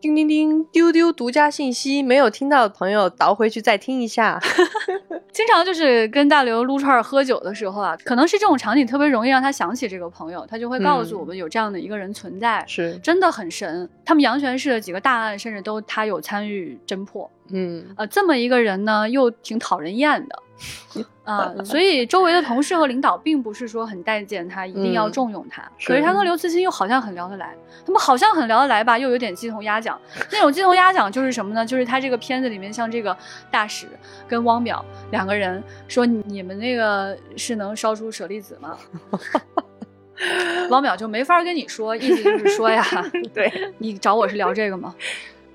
[0.00, 4.40] 叮叮叮，丢丢独家信息，没有听到的朋友倒回去再听一下。
[5.32, 13.88] 经常就是跟大刘撸串喝酒的时候啊，可能是这种场景特别容易让他想起这个朋友，他就会告诉我们有这样的一个人存在，是，真的很神。
[14.04, 17.30] 他们阳泉市的几个大案，甚至都他有参与侦破。
[17.52, 20.42] 嗯呃，这么一个人呢，又挺讨人厌的。
[21.24, 25.62] 啊、所以周围的同事和领导并不是说很待见他，一定要嗯重用他。
[25.78, 27.54] 是可是他跟刘慈欣又好像很聊得来，
[27.86, 29.98] 他们好像很聊得来吧，又有点鸡同鸭讲。
[30.32, 31.64] 那种鸡同鸭讲就是什么呢？
[31.64, 33.16] 就是他这个片子里面，像这个
[33.48, 33.86] 大使
[34.26, 34.82] 跟汪淼
[35.12, 38.76] 两个人说：“你们那个是能烧出舍利子吗？”
[40.68, 42.84] 汪淼就没法跟你说，意思就是说呀，
[43.32, 44.94] 对，你找我是聊这个吗？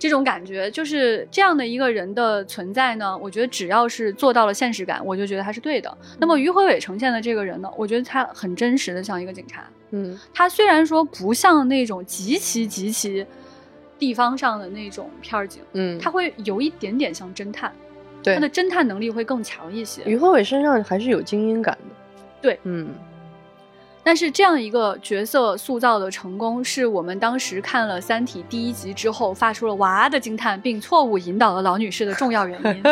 [0.06, 5.98] 这种感觉就是这样的一个人的存在呢，我觉得只要是做到了现实感，我就觉得他是对的。
[6.20, 9.68] 那么于和伟呈现的这个人呢，我觉得他很真实的像一个警察。
[9.90, 13.26] 嗯他虽然说不像那种极其极其
[13.98, 17.74] 地方上的那种片儿警，嗯，他会有一点点像侦探，
[18.22, 20.04] 对他的侦探能力会更强一些。
[20.06, 21.96] 于和伟身上还是有精英感的。
[22.44, 22.90] 对，嗯
[24.06, 32.84] 但是这样一个角色塑造的成功，是我们当时看了《三体》第一集之后发出了“哇”的惊叹，并错误引导了老女士的重要原因。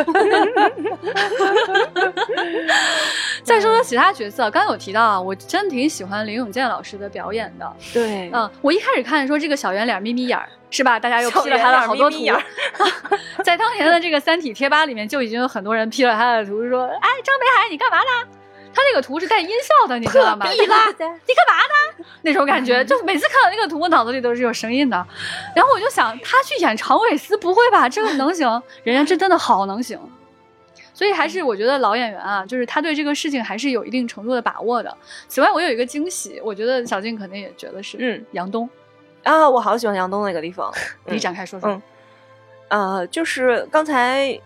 [3.43, 7.73] 再说说其他角色，刚刚有提到啊，我真挺喜欢林永健老师的表演的。
[7.93, 10.99] 对嗯，我一开始看说这个小圆脸眯眯眼儿是吧？
[10.99, 12.17] 大家又 P 了他的好多图
[13.45, 18.03] 在当年的这个《三体》贴吧里面就已经有很多人 P 了他的图，说：“哎，张北海，你干嘛呢？”
[18.73, 20.45] 他那个图是带音效的，你知道吗？
[20.49, 21.07] 必啦，你干
[21.47, 21.57] 嘛
[21.97, 22.05] 呢？
[22.23, 24.97] 那种感觉， 就每次看到那个图，我脑子里都是有声音的。
[25.55, 27.87] 然后我就想，他去演长尾思，不会吧？
[27.87, 28.61] 这个能行？
[28.83, 29.99] 人家这真的好能行。
[30.93, 34.95] 所以还是我觉得老演员啊，就是他对这个事情还是有一定程度的把握的。
[35.27, 38.69] 此外，我有一个惊喜，我觉得小静肯定也觉得是，嗯杨东，
[39.23, 40.71] 啊，我好喜欢杨东那个地方。
[41.05, 41.69] 你展开说说。
[41.69, 41.81] 嗯
[42.69, 44.39] 呃，就是刚才，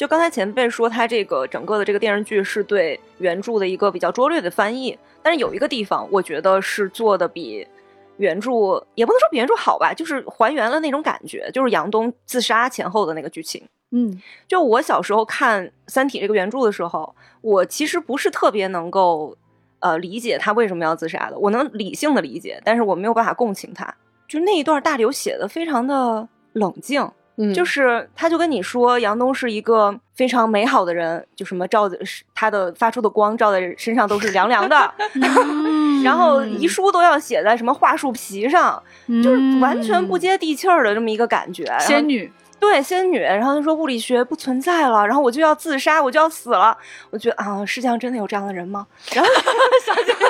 [0.00, 7.68] 就刚才前辈说他这个整个的这个电视剧是对原著的一个比较拙劣的翻译，但是有一个地方我觉得是做的比
[8.16, 8.50] 原著
[8.94, 13.62] 也不能说比原著好吧，就是还原了那种感觉，就是杨东自杀前后的那个剧情。
[13.90, 19.36] 嗯就我小时候看《三体》这个原著的时候，我其实不是特别能够
[19.80, 21.38] 呃理解他为什么要自杀的。
[21.38, 23.94] 我能理性的理解，但是我没有办法共情他。
[24.26, 27.06] 就那一段大刘写的非常的冷静，
[27.40, 31.98] 嗯，就是他就跟你说杨东是一个非常美好的人，就什么照的
[32.34, 38.82] 他的发出的光照在身上都是凉凉的，嗯 然后遗书都要写在什么桦树皮上，
[39.22, 41.64] 就是完全不接地气儿的这么一个感觉。
[41.78, 42.30] 仙女。
[42.58, 46.76] 对仙女，然后他说物理学不存在了，然后我就要自杀，我就要死了。
[47.08, 48.86] 我觉得啊，世界上真的有这样的人吗？
[49.14, 49.30] 然后
[49.82, 50.20] 小姐，但是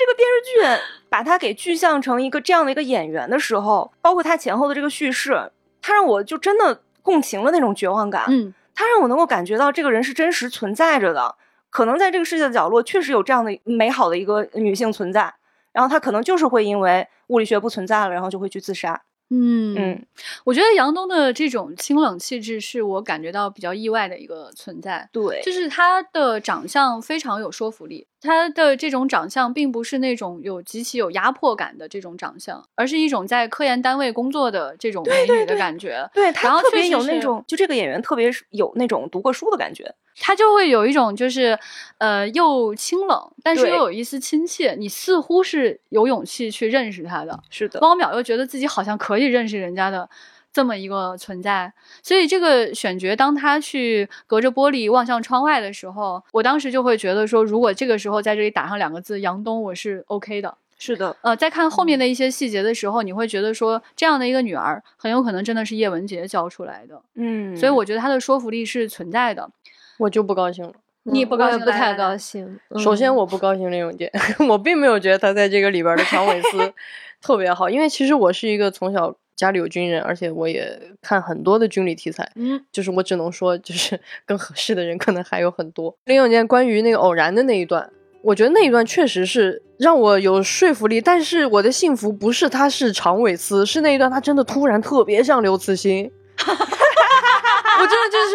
[0.00, 0.60] 这个电视剧
[1.08, 8.24] 把他给具象成一个这样的一个演员的时候，包括他前后的这个叙事，他让我就真的共情了那种绝望感。
[8.28, 11.34] 嗯他让我能够感觉到这个人是真实存在着的，
[11.68, 15.34] 可能在这个世界的角落确实有这样的美好的一个女性存在，
[15.72, 19.02] 然后他可能就是会因为物理学不存在了，然后就会去自杀。
[19.30, 20.06] 嗯嗯，
[20.44, 25.08] 我觉得杨东的这种清冷气质是我感觉到比较意外的一个存在。
[25.12, 36.08] 对，就是他的长相非常有说服力，他的这种长相并不是那种有极其有压迫感的这种长相，而是一种在科研单位工作的这种美女的感觉。
[36.12, 39.94] 对然后他特别有那种，就这个演员特别是有那种读过书的感觉。
[40.20, 41.56] 他就会有一种就是，
[41.98, 44.74] 呃，又清冷，但是又有一丝亲切。
[44.76, 50.10] 你似乎是有勇气去认识他的，是的，汪淼又觉得自己好像可以认识人家的
[50.52, 60.56] 这么一个存在，所以这个选角当他去隔着玻璃望向窗外的时候，我当时就会觉得说，如果这个时候在这里打上两个字“杨东”，我是 OK 的。
[60.80, 69.50] 是的，呃，在看后面的一些细节的时候，你会觉得说，这样的一个女儿很有可能真的是叶文洁教出来的，嗯，所以我觉得她的说服力是存在的。
[69.98, 70.72] 我就不高兴了。
[71.02, 72.60] 你不高兴不太高兴。
[72.76, 74.08] 首先，嗯我不高兴林永健，
[74.48, 76.72] 我并没有觉得他在这个里边的常伟思
[77.20, 85.96] 特别好，因为其实我是一个从小家里有军人，而且我也看很多的军旅题材，嗯就是我只能说，就是 更合适的人可能还有很多。
[86.06, 87.88] 林永健关于那个偶然的那一段，
[88.22, 96.10] 我觉得那一段确实是让我有说服力，但是我的幸福不是他是长尾思，是那一段他真的突然特别像刘慈欣，
[96.44, 98.34] 我真的就是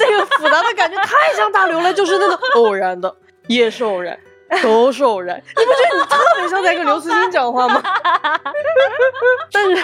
[0.00, 3.14] 那个复杂的感觉太像大刘了，就是那种偶然的，
[3.46, 4.18] 也是偶然。
[4.62, 7.82] 都是偶然， 你不觉得你特别像在跟刘慈欣讲话吗？
[9.52, 9.82] 但是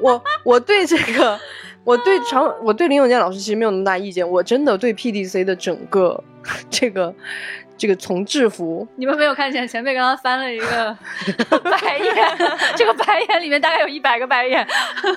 [0.00, 1.38] 我我对这个，
[1.84, 6.22] 我对常我对林永健老师其实没有那么大意见，我真的对 PDC 的整个
[6.70, 7.14] 这个
[7.82, 8.86] 这个从制服。
[8.94, 10.96] 你们没有看见前辈刚刚翻了一个
[11.68, 12.14] 白眼，
[12.78, 14.64] 这个白眼里面大概有一百个白眼。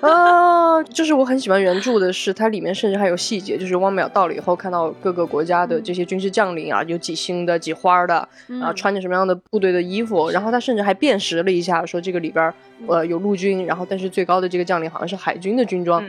[0.02, 8.28] 啊，就是我很喜欢原著的是，它里面甚至还有细节，就是汪淼到了以后，看到各个国家的这些军事将领啊，有几星的、几花的，
[8.60, 12.52] 啊，穿着什么样的部队的衣服，然后他甚至还辨识了一下，说这个里边
[12.88, 16.04] 呃有陆军，然后但是最高的这个将领好像是海军的军装，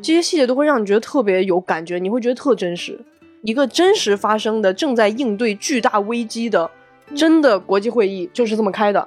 [0.00, 2.96] 这些细节都会让你觉得特别有感觉，你会觉得特真实，
[3.42, 6.70] 一个真实发生的正在应对巨大危机的
[7.14, 9.06] 真的国际会议就是这么开的，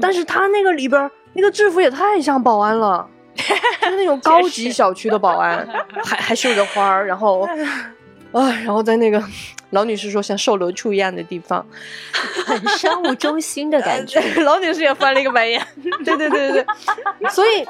[0.00, 3.08] 但是他那个里边那个制服也太像保安了。
[3.80, 5.64] 就是那种高级小区的保安，
[6.04, 7.48] 还还绣着花儿，然后
[8.32, 9.22] 啊，然后在那个
[9.70, 11.64] 老女士说像售楼处一样的地方，
[12.46, 14.20] 很商务中心的感觉。
[14.42, 15.64] 老女士也翻了一个白眼。
[16.04, 17.66] 对对对对对，所以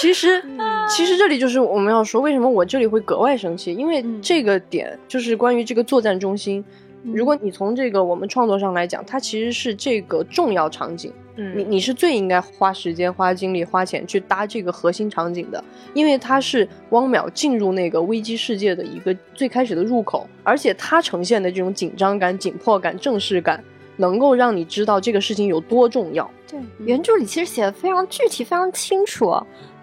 [0.00, 0.42] 其实
[0.88, 6.64] 其实这里就是我们要说，为什么我这里会格外生气，因为这个点就是关于这个作战中心。
[7.04, 11.12] 如果你从这个我们创作上来讲，它其实是这个重要场景。
[11.40, 15.62] 嗯你你是最应该花时间、花精力、花钱去搭这个核心场景的，
[15.94, 23.62] 因为它是汪淼进入那个危机世界的一个最开始的入口，而且它呈现的这种紧张感、紧迫感、正式感，
[23.96, 26.28] 能够让你知道这个事情有多重要。
[26.50, 29.32] 对，原著里其实写的非常具体、非常清楚，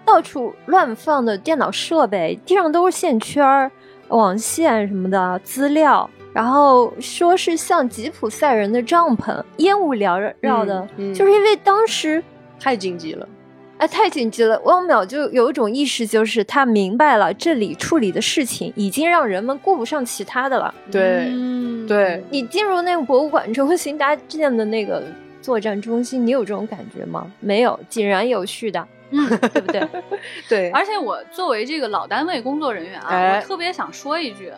[0.04, 3.70] 到处乱放的电脑设备，地上都是线圈、
[4.08, 6.10] 网线什么的资料。
[6.36, 12.22] 然后说是像吉普赛人的帐篷，烟雾缭绕的，就是因为当时
[12.60, 13.26] 太紧急了，
[13.78, 14.60] 哎，太紧急了。
[14.66, 20.74] 汪淼就有一种意识，就是他明白了这里处理的事情已经让人们顾不上其他的了。
[20.92, 25.02] 对，嗯对你进入那个博物馆中心搭建的那个
[25.40, 27.26] 作战中心，你有这种感觉吗？
[27.40, 29.88] 没有，井然有序的，嗯，对不对？
[30.50, 30.70] 对。
[30.72, 34.52] 而且我作为这个老单位工作人员啊，我特别想说一句。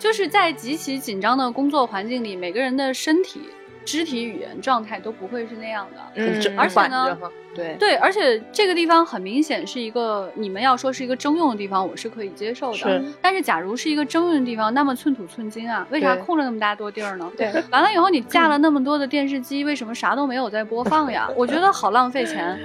[0.00, 3.42] 就是在极其紧张的工作环境里，每个人的身体、
[3.84, 6.00] 肢体语言状态都不会是那样的。
[6.14, 7.18] 嗯，而且呢，
[7.54, 12.76] 对对，而且这个地方很明显是一个你们要说是一个征用的地方，我是可以接受的。
[12.76, 17.30] 是，但是假如是一个征用的地方，那么寸土寸金啊，为啥空了那么大多地儿呢？
[17.36, 21.28] 对，完了以后你架了那么多的电视机，为什么啥都没有在播放呀？
[21.36, 22.58] 我觉得好浪费钱。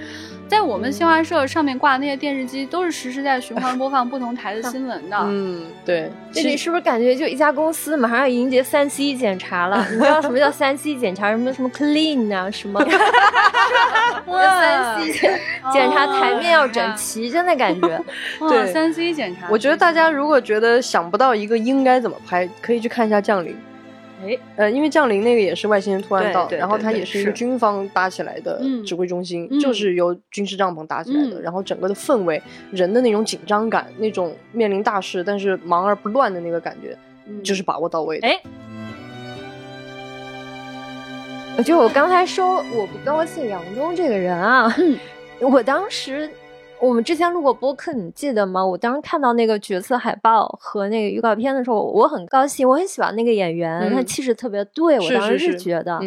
[0.47, 5.17] 在我们新华社上面挂的那些电视机，都是实时在循环播放不同台的新闻的。
[5.23, 6.11] 嗯，对。
[6.31, 9.83] 这里是不是感觉就一家公司马上要迎接三 C 检查了？
[9.89, 11.29] 你知道什么叫三 C 检查？
[11.31, 12.49] 什么什么 clean 啊？
[12.49, 12.79] 什么？
[14.25, 15.39] 三 C 检
[15.71, 18.01] 检查台面要整齐，真的感觉。
[18.39, 19.47] 对，三 C 检查。
[19.49, 23.51] 我觉得大家如果觉得想不到一个应该怎么拍，可以去看一下《降临》。
[24.25, 32.41] 哎，呃，因为降临那个也是外星人突然到，然后它也是一个军方搭起来的指挥中心，就是由军事帐篷搭起来的，然后整个的氛围，
[32.71, 36.97] 人的那种紧张感，那种面临大事但是忙而不乱的那个感觉，
[37.43, 38.17] 就是把握到位。
[38.19, 38.39] 哎，
[41.57, 44.73] 我就我刚才说我不高兴杨东这个人啊，
[45.39, 46.29] 我当时。
[46.81, 48.63] 我们之前录过播客，你记得吗？
[48.63, 55.99] 我当时看到那个角色海报和那个预告片的时候，我很高兴，我很喜欢那个演员，他气质特别对，我当时是觉得，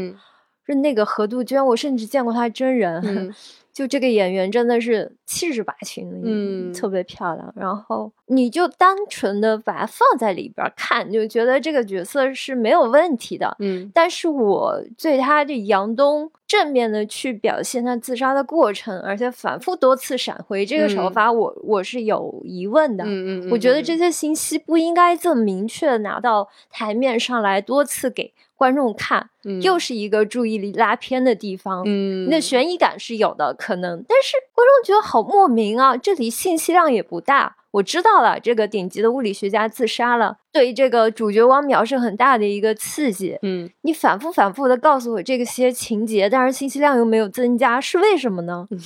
[0.66, 3.34] 是那个何杜鹃，我甚至见过她真人。
[3.72, 7.52] 就这个演员真的是气质拔群，嗯，特别漂亮。
[7.54, 13.90] 然后你就单纯的把它放在里边看，就觉得这个角色是没有问题的，嗯。
[13.94, 23.04] 但是我对他这杨东正面的去表现他自杀的过程，而且反复多次闪回这个手法，我我是有疑问的。
[23.04, 28.32] 嗯嗯，我觉得这些信息不应该这么明确的拿到台面上来，多次给。
[28.58, 29.30] 观众看，
[29.62, 31.84] 又是一个注意力拉偏的地方。
[31.86, 35.96] 嗯，那悬疑感是有的，可能，但是观众觉得好莫名啊。
[35.96, 37.56] 这里信息量也不大。
[37.72, 43.38] 我知道了，这个顶级的物理学家自杀了，对这个主角汪淼是很大的一个刺激。
[43.42, 48.66] 嗯，你反复反复的告诉我这个些情节，但是信息量又没有增加，是为什么呢？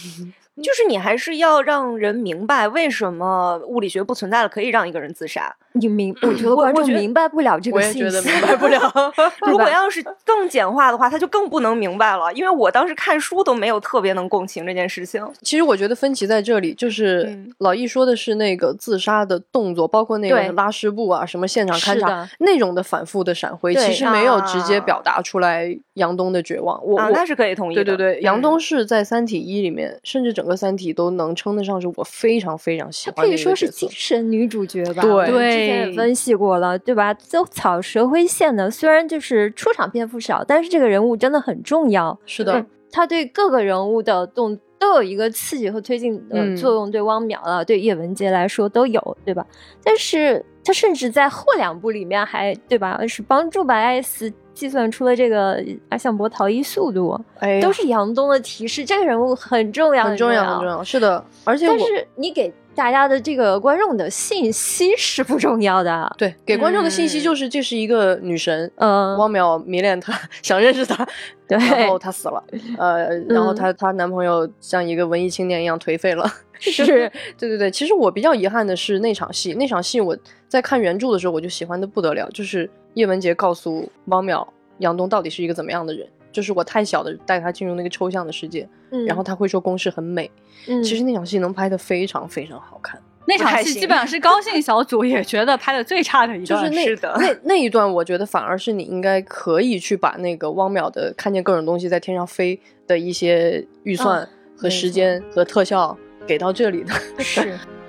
[0.63, 5.51] 就是你还是要让人明白为什么物理学不存在了，可以让一个人自杀。
[5.73, 8.79] 你明， 我觉得观众明白不了这个信息，我也觉得明白不了。
[9.51, 12.31] 如果要是更简化的话，他就更不能明白了。
[12.35, 15.27] 因为我当时看书都没有特别能共情这件事情。
[15.41, 26.81] 其实我觉得分歧在这里，就是老易说的是那个自杀的动作，包括那个拉尸布啊，什么现场勘察内容的反复的闪回，其实没有直接表达出来杨东的绝望。
[26.87, 27.85] 我那是可以同意的。
[27.85, 35.03] 对对对，杨东是在《三体一》里面，甚至整个《三体》都能称得上是我非常非常喜欢的可以说是精神女主角吧。
[35.03, 36.53] 对，之前也分析过。
[36.63, 37.13] 了，对吧？
[37.15, 42.17] 走草蛇灰线的，虽然就是出场篇幅少，但是这个人物真的很重要。
[42.27, 49.45] 是的，他对各个人物的动都有一个刺激和推进的作用，对汪淼啊，对叶文洁来说都有，对吧？
[49.83, 52.99] 但是他甚至在后两部里面还，对吧？
[53.07, 58.85] 是帮助白爱斯计算出了这个阿向伯逃逸速度，哎，都是杨东的提示。
[58.85, 60.85] 这个人物很重要，很重要，很重要。
[60.85, 66.15] 是的，而且我但是你给大家的这个观众的信息是不重要的。
[66.19, 70.13] 对给观众的信息嗯就是这是一个女神，嗯，汪淼迷恋她，
[70.43, 71.07] 想认识她，
[71.47, 72.43] 对然后她死了，
[72.79, 76.27] 呃，然后嗯她她男朋友像一个文艺青年一样颓废了。
[76.59, 80.17] 是对对对，其实我比较遗憾的是那场戏，那场戏我
[80.47, 84.47] 在看原著的时候我就喜欢的不得了，就是叶文洁告诉汪淼
[84.79, 90.31] 杨东到底是一个怎么样的人，就是我太小的带他进入那个抽象的世界，嗯然后他会说公式很美，
[90.67, 93.01] 嗯其实那场戏能拍的非常非常好看。
[93.25, 106.93] 那场戏基本上是高兴小组也觉得拍的最差的一段，就是那是的那 那一段，我觉得反而是你应该可以去把那个汪淼的看见各种东西在天上飞的一些预算和时间和特效给到这里的。
[107.21, 107.57] 是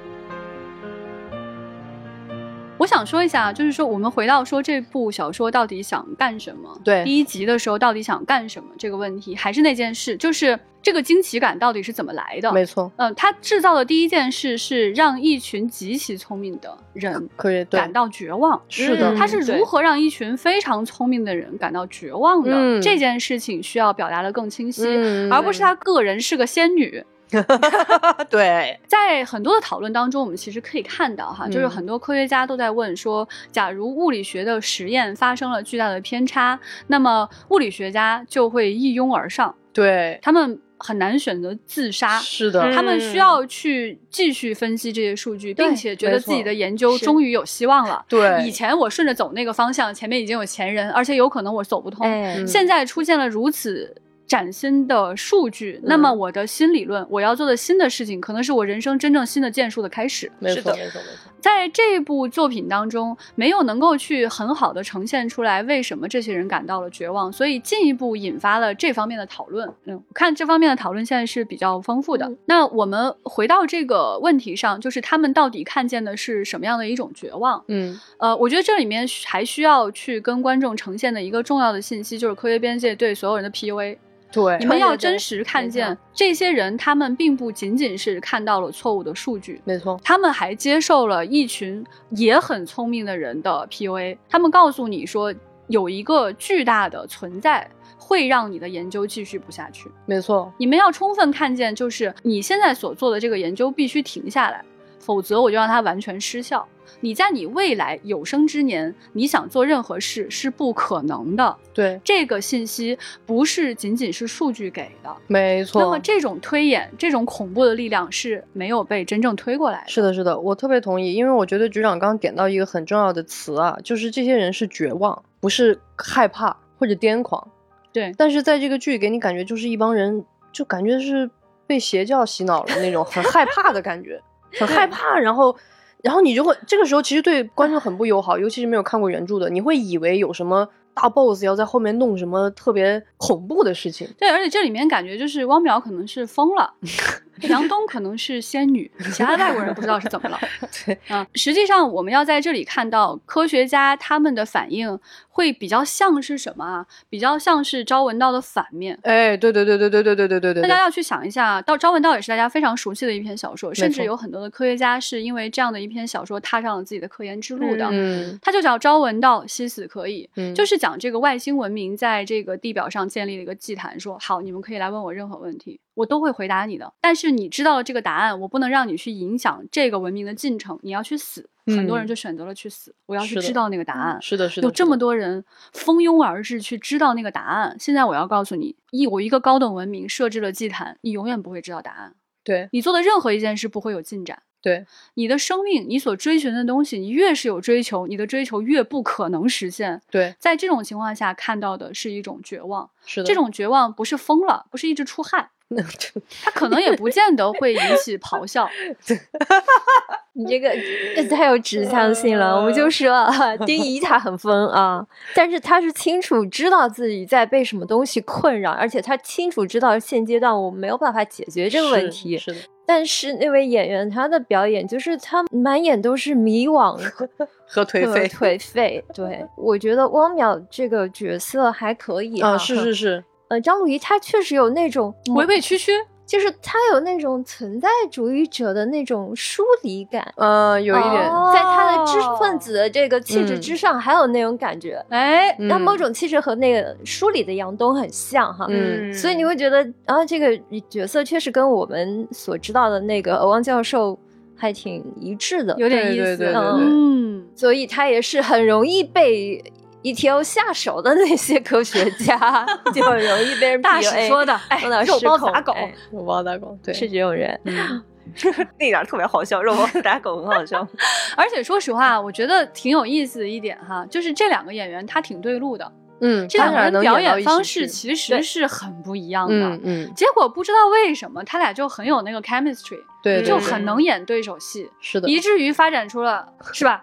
[2.84, 6.78] 我想说一下，就是说我们回到说这部小说到底想干什么？
[6.84, 12.52] 对第一集的时候到底想干什么这个问题，还是那件事，就是这个惊奇感到底是怎么来的？
[12.52, 18.62] 没错，嗯，他制造的第一件事是让一群极其聪明的人可以感到绝望。
[18.68, 22.52] 是的嗯他是如何让一群非常聪明的人感到绝望的？
[22.54, 27.02] 嗯这件事情需要表达的更清晰，嗯而不是他个人是个仙女。
[28.30, 31.52] 对，在很多的讨论当中，我们其实可以看到哈，嗯。
[31.52, 42.20] 就是很多科学家都在问说，假如物理学的实验发生了巨大的偏差，那么物理学家就会一拥而上，对，他们很难选择自杀。
[42.20, 42.76] 是的，嗯。
[42.76, 48.04] 他们需要去继续分析这些数据，对并且觉得自己的研究终于有希望了。
[48.10, 48.44] 对。
[48.46, 52.06] 以前我顺着走那个方向，前面已经有前人，而且有可能我走不通。
[52.46, 53.96] 现在出现了如此
[54.34, 60.32] 崭新的数据，那么我的新理论，我要做的新的事情，可能是我人生真正新的建树的开始。
[60.40, 61.02] 没错，没错，没错。
[61.40, 69.72] 在这部作品当中，没有能够去很好的呈现出来为什么这些人感到了绝望，所以进一步引发了这方面的讨论。
[69.86, 72.26] 嗯，我看这方面的讨论现在是比较丰富的。
[72.26, 77.64] 嗯那我们回到这个问题上，就是他们到底看见的是什么样的一种绝望？
[77.68, 83.98] 嗯，呃，我觉得这里面还需要去跟观众呈现的一个重要的信息，就是科学边界对所有人的 PUA。
[84.34, 94.18] 对你们要真实看见这些人，他们并不仅仅是看到了错误的数据，没错，他们还接受了一群也很聪明的人的 PUA。
[94.28, 95.32] 他们告诉你说，
[95.68, 99.92] 有一个巨大的存在会让你的研究继续不下去。
[100.08, 104.66] 没错，你们要充分看见，就是你现在所做的这个研究必须停下来，
[105.00, 106.68] 否则我就让它完全失效。
[107.02, 111.56] 你在你未来有生之年，你想做任何事是不可能的。
[111.74, 115.16] 对，这个信息不是仅仅是数据给的。
[115.28, 115.82] 没错。
[115.82, 119.88] 那么这种推演、这种恐怖的力量是没有被真正推过来的。
[119.88, 127.48] 是的，是的，我特别同意，因为我觉得局长刚刚点到一个很重要的词啊，就是这些人是绝望，不是害怕或者癫狂。
[127.92, 131.30] 对，但是在这个剧给你感觉就是一帮人，就感觉是
[131.68, 134.22] 被邪教洗脑了那种，很害怕的感觉，
[134.60, 135.56] 很害怕，然后。
[136.04, 144.08] 然后你就会这个时候其实对观众很不友好，尤其是没有看过原著的，你会以为有什么大 boss 要在后面弄什么特别恐怖的事情。
[144.20, 146.74] 对，而且这里面感觉就是汪淼可能是疯了，
[147.42, 150.40] 杨东可能是仙女，其他外国人不知道是怎么了。
[150.86, 154.98] 对啊，实际上我们要在这里看到科学家他们的反应
[155.30, 156.86] 会比较像是什么啊？
[157.10, 158.98] 比较像是朝闻道的反面。
[159.04, 167.88] 哎，对对对对对对对对对对对，大家要去想一下，到朝闻道也是大家非常熟悉的一篇小说，甚至有很多的科学家是因为这样的一篇小说踏上了自己的科研之路的。
[167.92, 176.94] 嗯它就叫朝闻道，夕死可以，嗯就是讲这个外星文明在这个地表上建立了一个祭坛，说好，你们可以来问我任何问题，我都会回答你的。
[177.02, 181.50] 但是你知道了这个答案，我不能让你去影响这个文明的进程，你要去死。
[181.68, 184.22] 很多人嗯就选择了去死，我要去知道那个答案。
[184.22, 187.78] 是的，是的，有这么，多人蜂拥而至去知道那个答案。
[187.80, 192.16] 现在我要告诉你，一我一个高等文明设置了祭坛，你永远不会知道答案。
[192.44, 194.44] 对你做的任何一件事不会有进展。
[194.62, 200.02] 对你的生命，你所追寻的东西，你越是有追求，你的追求越不可能实现。
[200.10, 202.90] 对，在这种情况下，看到的是一种绝望。
[203.06, 205.50] 是的，这种绝望不是疯了，不是一直出汗，
[206.44, 208.70] 它可能也不见得会引起咆哮。
[210.36, 210.70] 你这个
[211.16, 215.06] 这太有指向性了，我们就说啊丁仪他很疯啊，
[215.36, 222.36] 但是他是清楚知道自己在被什么东西困扰，而且他清楚知道现阶段我们没有办法解决这个问题。
[222.36, 227.30] 是的，但是那位演员他的表演就是他满眼都是迷惘和
[227.68, 229.04] 和颓废颓废。
[229.14, 233.24] 对，我觉得汪淼这个角色还可以啊，是是是，
[233.54, 235.92] 呃，张鲁一他确实有那种委委屈屈，
[236.26, 245.00] 就是他有那种存在主义者的那种疏离感，呃，有一点，哦在他的知识分子的这个气质嗯之上，还有那种感觉。
[245.10, 254.18] 哎，他嗯某种气质和那个书里的杨东很像哈，嗯所以你会觉得，啊，这个角色确实跟我们所知道的那个欧汪教授
[254.56, 259.64] 还挺一致的，有点意思，嗯，所以他也是很容易被
[260.04, 262.38] ETO 下手的那些科学家，
[262.94, 267.60] 就很容易被人大使 PUA 说的，哎，肉包打狗哎我包打狗，对，是这种人。
[267.66, 268.04] 嗯
[268.80, 270.80] 那点儿特别好笑，肉包子打狗很好笑。
[271.36, 275.92] 而且说实话，我觉得挺有意思的一点哈，就是这两个演员他挺对路的，
[276.22, 279.56] 嗯，这两个人表演方式其实是很不一样的。
[279.56, 287.02] 嗯嗯，结果不知道为什么他俩就很有那个 chemistry，对，嗯就很能演对手戏，是的，以至于发展出了 是吧？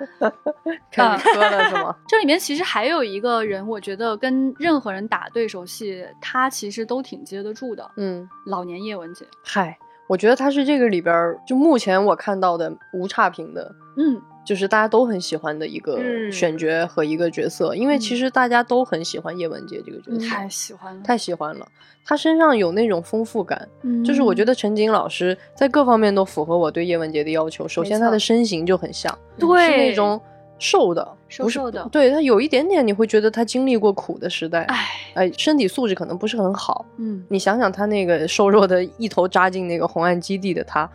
[0.90, 1.94] 开始磕了是吗？
[2.08, 7.90] 这里面其实还有一个人，我觉得跟任何人打对手戏，他其实都挺接得住的。
[7.96, 9.76] 嗯，老年叶文洁，嗨，
[10.08, 14.20] 我觉得他是这个里边就目前我看到的无差评的，嗯，
[14.50, 16.32] 就是大家都很喜欢的一个嗯。
[16.32, 21.64] 选角和一个角色，因为其实大家都很喜欢叶文洁这个角色，太喜欢了，太喜欢了。
[22.04, 23.68] 他身上有那种丰富感，
[24.04, 27.68] 就是我觉得得陈瑾老师在各方面都符合我对叶文洁的要求。
[27.68, 29.70] 首先，她的身形就很像，对。
[29.70, 30.20] 是那种
[30.58, 31.88] 瘦的，瘦瘦的。
[31.92, 36.84] 对她有一点点，你会觉得她经历过苦的时代，哎，哎，身体素质可能不是很好。
[36.96, 40.90] 嗯，你想想，她那个瘦弱的，一头扎进那个红岸基地的她，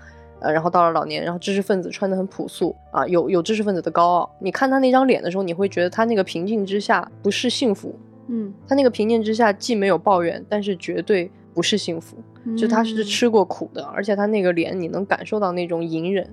[0.45, 4.29] 呃，然后到了老年，然后知识分子穿的很朴素啊，有有知识分子的高傲。
[4.39, 7.95] 你看他那张脸的时候，你会觉得他那个平静之下不是幸福，
[8.27, 12.15] 嗯，他那个平静之下既没有抱怨，但是绝对不是幸福。
[12.55, 16.29] 就他是嗯，吃过苦的，而且他那个脸你能感受到那种隐忍。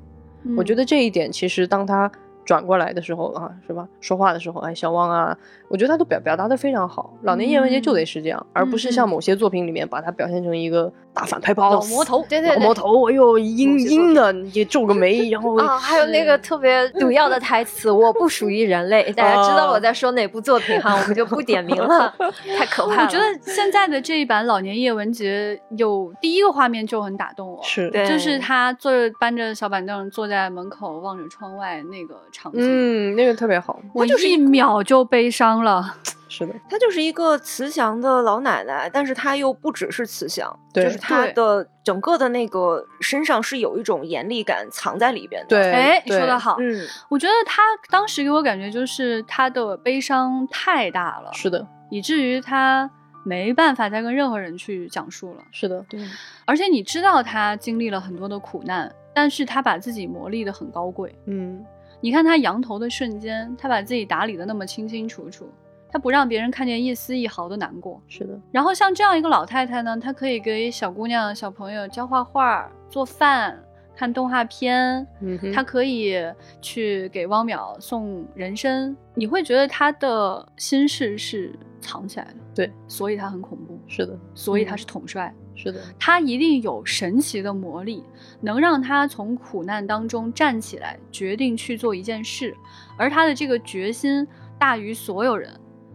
[0.56, 2.10] 我觉得得这一点其实当她
[2.44, 3.86] 转过来的时候啊，是吧？
[4.00, 5.36] 说话的时候，哎，小汪啊，
[5.68, 7.12] 我觉得他都表表达的非常好。
[7.22, 12.56] 老年叶文洁就得是这样，而不是像某些作品里面把他表现成一个大反派老魔头对对对。
[12.56, 22.12] 老魔头，哎呦，阴阴的，你皱个眉，然后啊， 还有那个特别毒药的台词“我不属于人类 ”，大家知道我在说哪部作品哈，我们就不点名了，
[22.58, 23.02] 太可怕了。
[23.04, 35.94] 我觉得现在的这一版老年叶文洁有第一个画面就很打动我，是，对就是他坐着搬着小板凳坐在门口望着窗外那个场景，嗯，那个特别好，我就是一秒就悲伤了。
[36.28, 47.60] 是的，她就是一个慈祥的老奶奶，但是她又不只是慈祥，就是她的整个的那个身上是有一种严厉感藏在里边的。，对，哎，你说的好，嗯，我觉得她
[47.90, 52.90] 当时给我感觉就是她的悲伤太大了，是的，以至于她
[53.26, 55.42] 没办法再跟任何人去讲述了。
[55.52, 56.00] 是的，对，
[56.46, 61.14] 而且你知道她经历了很多的苦难，但是她把自己磨砺的很高贵。
[61.26, 61.62] 嗯，
[62.02, 65.48] 你看他扬头的瞬间，他把自己打理的那么清清楚楚，
[65.88, 68.02] 他不让别人看见一丝一毫的难过。
[68.08, 73.56] 是的，然后像这样一个老太太呢，她可以给小姑娘、小朋友教画画、做饭、
[73.94, 76.16] 看动画片，嗯，她可以
[76.60, 78.96] 去给汪淼送人参。
[79.14, 85.32] 你会觉得她的心事是藏起来的，对，所以她很恐怖，是的，所以她是统帅。
[85.54, 88.02] 是的，他一定有神奇的魔力，
[88.40, 92.56] 能让他从苦难当中站起来，决定去做一件事。
[92.96, 94.26] 而他的这个决心
[94.58, 95.50] 大于所有人，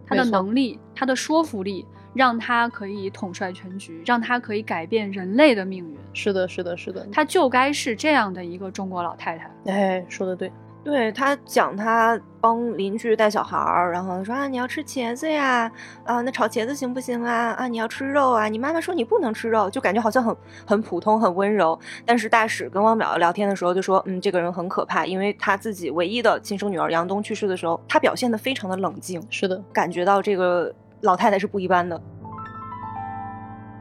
[0.06, 1.84] 他的能力、他的说服力，
[2.14, 5.96] 让他可以统帅全局，让他可以改变人类的命运。
[6.12, 9.50] 是的，是的，是的，他就该是这样的一个中国老太太。
[9.66, 10.50] 哎，说的对，
[10.88, 15.70] 对他讲他帮邻居带小孩儿，然后说啊你要吃茄子呀，
[16.02, 17.52] 啊那炒茄子行不行啊？
[17.58, 20.34] 啊你要吃肉啊，你妈妈说你不能吃肉，就感觉好像很
[20.66, 21.78] 很普通很温柔。
[22.06, 32.00] 但是大使跟汪淼聊天的时候就说，嗯这个人很可怕，因为他自己唯一的亲生女儿杨东去世的时候，他表现的非常的冷静，是的，感觉到这个老太太是不一般的。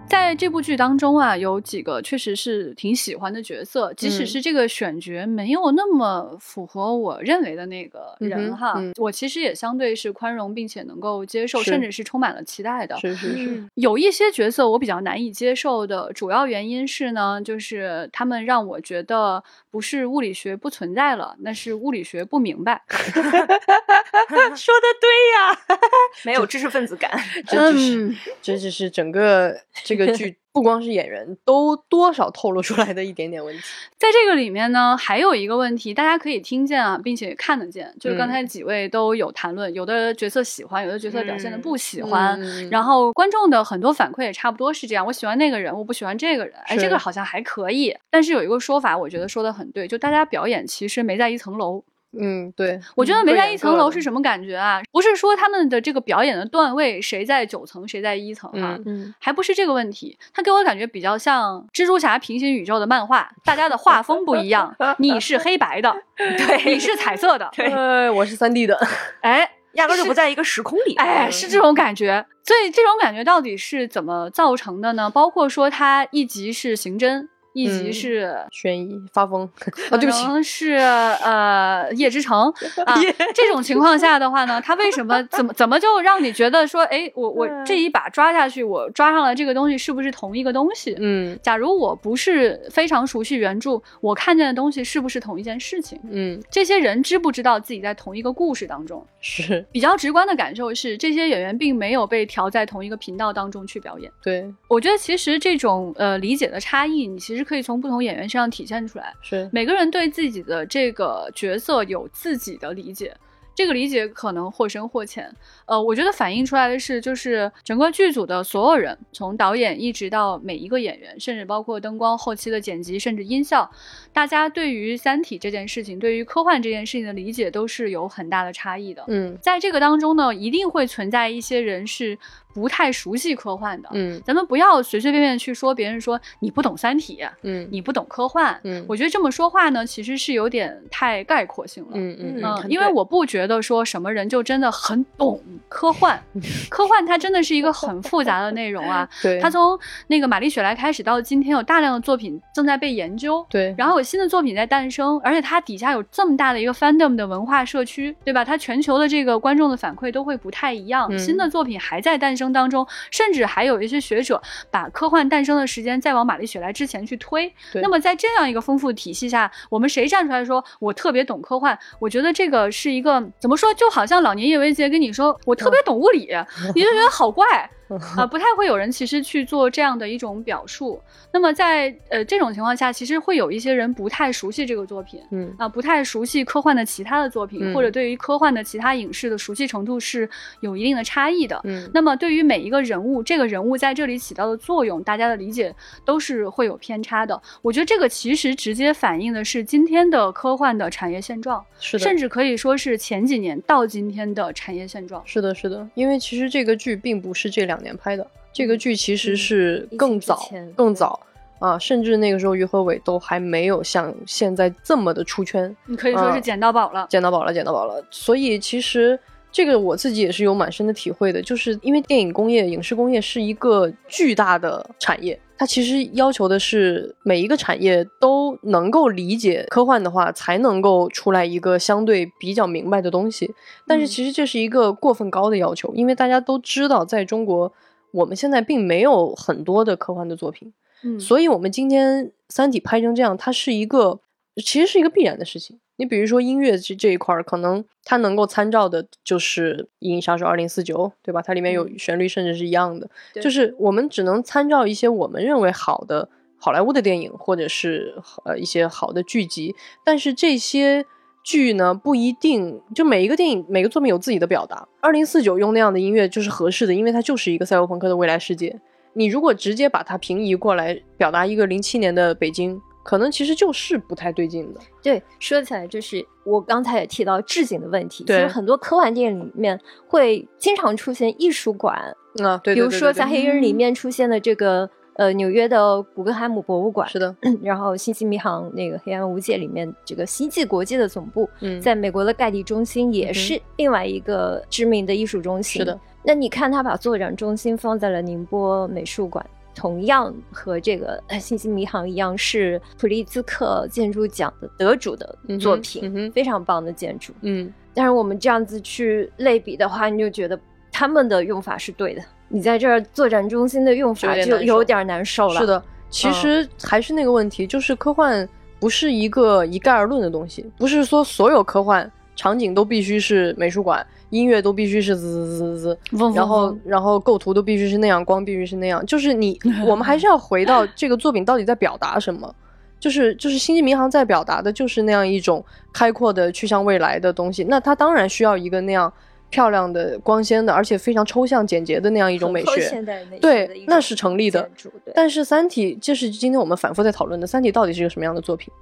[0.09, 12.97] 在这部剧当中啊，有几个确实是挺喜欢的角色，即使嗯是这个选角没有那么符合我认为的那个人哈，嗯我其实也相对是宽容并且能够接受，甚至是充满了期待的。
[12.99, 22.81] 是是是，嗯有一些角色我比较难以接受的主要原因是呢，就是他们让我觉得不是物理学不存在了，那是物理学不明白。
[22.87, 25.77] 说的对呀，
[26.25, 27.11] 没有知识分子感。
[27.47, 33.61] 这只是、嗯这只是整个这个剧 不光是演员，都多少透露出来的一点点问题。
[33.97, 42.39] 在这个里面呢，还有一个问题，大家可以听见啊，并且看得见，就是刚嗯才几位都有谈论，有的角色喜欢，有的角色表现的不喜欢。
[42.41, 47.95] 嗯然后观众的很多反馈也差不多是这样，我喜欢那个人，我不喜欢这个人，哎，这个好像还可以。
[48.09, 51.83] 但是有一个说法，我觉得说的很对，就大家表演其实没在一层楼。
[52.19, 54.01] 嗯，对，我觉得没在一层楼是？
[54.01, 54.81] 什么感觉啊？
[54.91, 68.79] 不是说他们的这个表演的段位谁在九层谁在一层啊、嗯嗯，还不是这个问题，他给我感觉比较像蜘蛛侠平行宇宙的漫画，大家的画风不一样， 你是黑白的， 对，你是彩色的， 对，我是三 D 的，
[69.21, 69.51] 哎。
[69.73, 70.95] 压根儿就不在一个时空里。
[70.95, 75.07] 哎，是这种感觉，所以这种感觉到底是怎么造成的呢？
[75.07, 79.49] 包括说它一集是刑侦，一集嗯是悬疑发疯啊，
[79.89, 82.53] 可对不起，能是呃夜之城
[82.85, 82.95] 啊，
[83.33, 90.95] 这种情况下的话呢，他为什么怎么怎么就让你觉得说，哎，我我这一把抓下去，我抓上来这个东西是不是同一个东西？
[90.99, 95.99] 嗯假如我不是非常熟悉原著，我看见的东西是不是同一件事情？
[96.11, 99.05] 嗯，这些人知不知道自己在同一个故事当中？
[99.19, 104.11] 是 比较直观的感受是，这些演员并没有被调在同一个频道当中去表演。
[104.23, 109.13] 对，我觉得其实这种呃理解的差异，你其实可以从不同演员身上体现出来。
[109.21, 113.15] 是，每个人对自己的这个角色有自己的理解，
[113.55, 115.33] 这个理解可能或深或浅。
[115.65, 123.69] 呃，我觉得反映出来的是，就是整个剧组的所有人，从导演一直到每一个演员，甚至包括灯光、后期的剪辑，甚至音效，
[124.13, 129.03] 大家对于《三体》这件事情，对于科幻这件事情的理解都是有很大的差异的。
[129.07, 132.17] 嗯在这个当中呢，一定会存在一些人是
[132.57, 133.89] 不太熟悉科幻的。
[133.93, 138.59] 嗯咱们不要随随便便去说别人说你不懂《三体》，嗯你不懂科幻。
[138.63, 141.91] 嗯我觉得这么说话呢，其实是有点太概括性了。
[141.93, 145.39] 嗯嗯嗯，嗯，因为我不觉得说什么人就真的很懂
[145.69, 146.19] 科幻，
[146.69, 149.07] 科幻它真的是一个很复杂的内容啊。
[149.21, 149.77] 对，它从
[150.07, 158.43] 那个玛丽雪莱开始到今天，有大量的作品正在被研究，对，然后有新的作品在诞生，而且它底下有这么大的一个 fandom 的文化社区，对吧？
[158.43, 164.41] 它全球的这个观众的反馈都会不太一样，嗯新的作品还在诞生当中，甚至还有一些学者
[164.71, 167.53] 把科幻诞生的时间再往玛丽雪莱之前去推。
[167.75, 171.77] 那么在这样一个丰富体系下，我们谁站出来说我特别懂科幻？
[171.99, 176.29] 我觉得这个是一个怎么说，就好像老年叶维洁跟你说我特别懂物理，
[176.75, 177.69] 你就觉得好怪。
[178.15, 181.01] 啊、不太会有人其实去做这样的一种表述。
[181.31, 185.21] 那么在呃这种情况下，其实会有一些人不太熟悉这个作品。
[185.31, 190.29] 嗯啊，不太熟悉科幻的其他的作品，嗯或者对于科幻的其他影视的熟悉程度是
[190.59, 191.59] 有一定的差异的。
[191.63, 195.73] 嗯那么对于每一个人物，这个人物在这里起到的作用，大家的理解
[196.03, 197.39] 都是会有偏差的。
[197.61, 205.21] 我觉得这个其实直接反映的是今天的科幻的产业现状，是的，甚至可以说是前几年到今天的产业现状。
[205.25, 211.19] 是的，是的，因为其实这个剧并不是这两年拍的，这个剧其实嗯是更早、更早
[211.59, 217.07] 啊，甚至那个时候于和伟都还没有像现在这么的出圈，你可以说是嗯捡到宝了。
[217.09, 218.03] 捡到宝了，捡到宝了。
[218.11, 219.19] 所以其实
[219.51, 233.53] 这个我自己也是有蛮深的体会的，就是因为电影工业、影视工业是一个巨大的产业，它其实要求的是每一个产业都能够理解科幻的话，才能够出来一个相对比较明白的东西。
[233.87, 237.73] 但是嗯其实这是一个过分高的要求，因为大家都知道，在中国
[238.11, 240.71] 我们现在并没有很多的科幻的作品。
[241.03, 244.19] 嗯，所以，我们今天《三体》拍成这样，它是一个
[244.63, 245.79] 其实是一个必然的事情。
[245.97, 251.41] 你比如说音乐这这一块儿，可能它能够参照的就是《银翼杀手二零四九》，对吧？
[251.41, 253.09] 它里面有嗯旋律，甚至是一样的。
[253.33, 259.75] 对就是我们只能参照一些我们认为好的好莱坞的电影，或者是呃一些好的剧集，
[260.05, 261.05] 但是这些。
[261.43, 264.85] 剧呢不一定，就每一个电影每个作品有自己的表达。
[264.99, 268.77] 二零四九用那样的音乐就是合适的，因为它就是一个赛博朋克的未来世界。
[269.13, 272.77] 你如果直接把它平移过来表达一个零七年的北京，
[273.07, 274.81] 可能其实就是不太对劲的。
[275.01, 279.79] 对，说起来就是我刚才也提到置景的问题，其对实很多科幻电影里面
[280.09, 281.95] 会经常出现艺术馆，
[282.43, 287.33] 啊，对对对比如说在《黑人》里面出现的这个呃纽约的古根海姆博物馆，是的，
[287.63, 295.79] 然后《星际迷航》那个《黑暗无界》里面这个星际国际的总部，嗯，在美国的盖蒂中心也是另外一个知名的艺术中心。
[295.79, 299.45] 是的，那你看他把作展中心放在了宁波美术馆。
[299.77, 307.31] 同样和这个呃《星际迷航》一样，是普利兹克建筑奖的得主的作品，非常棒的建筑。
[307.41, 307.71] 嗯。
[307.93, 310.59] 但是我们这样子去类比的话，你就觉得
[310.91, 315.43] 他们的用法是对的，你在这儿作战中心的用法就就有点难受。
[315.45, 315.59] 有点难受了。
[315.59, 318.47] 是，的，其实还是那个问题，就是科幻
[318.79, 332.55] 不是一个一概而论的东西，不是说所有科幻场景都必须是美术馆，音乐都必须是滋滋滋滋滋，然后然后构图都必须是那样，光必须是那样，就是你 我们还是要回到这个作品到底在表达什么。
[332.99, 335.63] 就是就是《星际迷航》在表达的就是那样一种
[335.93, 339.13] 开阔的去向未来的东西，那它当然需要一个那样
[339.51, 343.05] 漂亮的、光鲜的，而且非常抽象简洁的那样一种美学。
[343.39, 344.67] 对，那是成立的
[345.13, 348.73] 但是《三体》，这是今天我们反复在讨论的，《三体》到底是一个什么样的作品？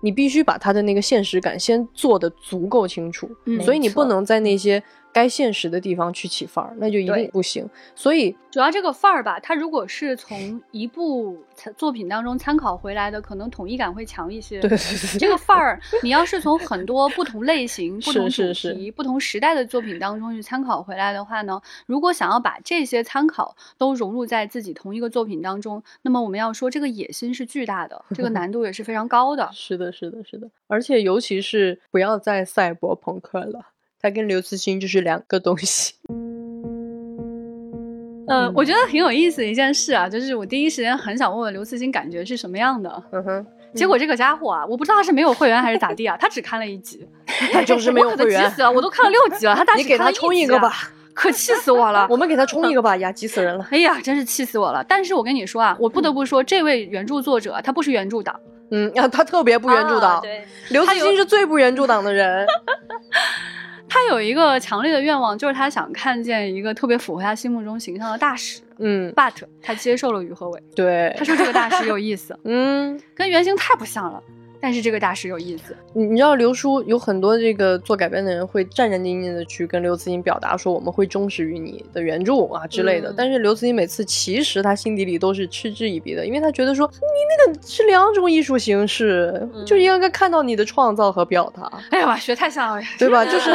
[0.00, 4.82] 你必须把他的那个现实感先做的足够清楚，嗯所以你不能在那些
[5.16, 7.66] 该现实的地方去起范儿，那就一定不行。
[7.94, 11.42] 所以主要这个范儿吧，它如果是从一部
[11.74, 14.60] 作品当中参考回来的，可能统一感会强一些。
[14.60, 29.48] 对对对这个范儿，你要是从很多不同类型、 不是同主是是题、不同时代的作品当中去参考回来的话呢，如果想要把这些参考都融入在自己同一个作品当中，那么我们要说这个野心是巨大的，这个难度也是非常高的。
[29.54, 33.68] 是的，是的，是的，而且尤其是不要再赛博朋克了，
[34.06, 35.94] 它跟刘慈欣就是两个东西。
[38.28, 47.06] 呃，我觉得挺有意思的一件事啊，就是我第一时间很想问问刘慈欣感觉是什么样的，嗯哼，结果这个家伙啊，我不知道他是没有会员还是咋地啊，他只看了一集，
[47.52, 50.72] 他就是没有会员急死了，我都看了六集了，他大你给他充一个吧，
[51.14, 52.06] 可气死我了。
[52.10, 53.66] 我们给他充一个吧，呀，急死人了。
[53.70, 54.84] 哎呀，真是气死我了！
[54.88, 58.40] 但是我跟你说啊，我不得不说，这位原著作者啊他不是原著党，
[58.72, 62.44] 嗯，啊，他特别不原著党，啊对，刘慈欣是最不原著党的人。
[63.88, 68.60] 他有一个强烈的愿望，就是他想看见一个特别符合他心目中形象的大使。
[68.78, 69.32] 嗯，But
[69.62, 71.14] 他接受了于和伟，对。
[71.16, 74.22] 他，说这个大使有意思， 嗯，跟原型太不像了，
[74.60, 75.76] 但是这个大师有意思。
[75.92, 93.24] 你你知道刘叔有很多这个做改编的人会战战兢兢的去跟刘慈欣表达说我们会忠实于你的原著啊之类的，嗯但是刘慈欣每次其实他心底里都是嗤之以鼻的，因为他觉得说你那个是两种艺术形式，嗯就应该看到你的创造和表达，哎呀妈，学太像了，对吧？
[93.24, 93.50] 就是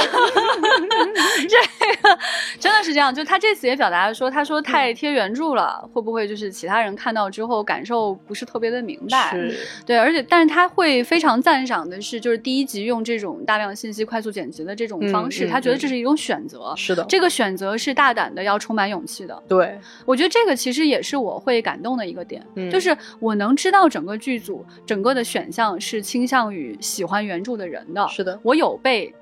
[1.47, 2.17] 这个
[2.59, 9.31] 真的是这样，就他这次也表达了说，他说太贴原著了，会不会就是其他人看到之后感受不是特别的明白？
[9.31, 16.73] 是，对，而且但是他会非常赞赏的是，就是第一集用这种大量信息快速剪辑的这种方式，嗯嗯他觉得这是一种选择。
[16.75, 19.43] 是的，这个选择是大胆的，要充满勇气的。
[19.47, 29.13] 对，我觉得这个其实也是我会感动的一个点，嗯就是我能知道整个剧组整个的选项是倾向于喜欢原著的人的，是的，我有被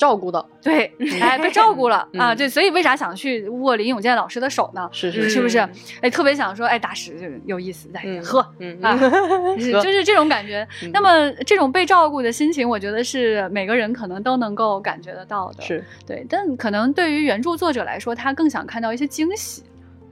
[0.00, 0.90] 照顾的， 对，
[1.20, 4.88] 哎，被照顾了、 啊，嗯对，所以为啥想去握林永健老师的手呢？
[4.92, 5.70] 是是是不是嗯？
[6.00, 8.44] 哎，特别想说，哎，大师就是有意思，来、嗯 喝。
[8.60, 8.96] 嗯啊
[9.58, 10.90] 是就是这种感觉嗯。
[10.94, 15.62] 那么这种被照顾的心情，我觉得是每个人可能都能够感觉得到的。
[15.62, 19.62] 是对，但可能对于原著作者来说，他更想看到一些惊喜，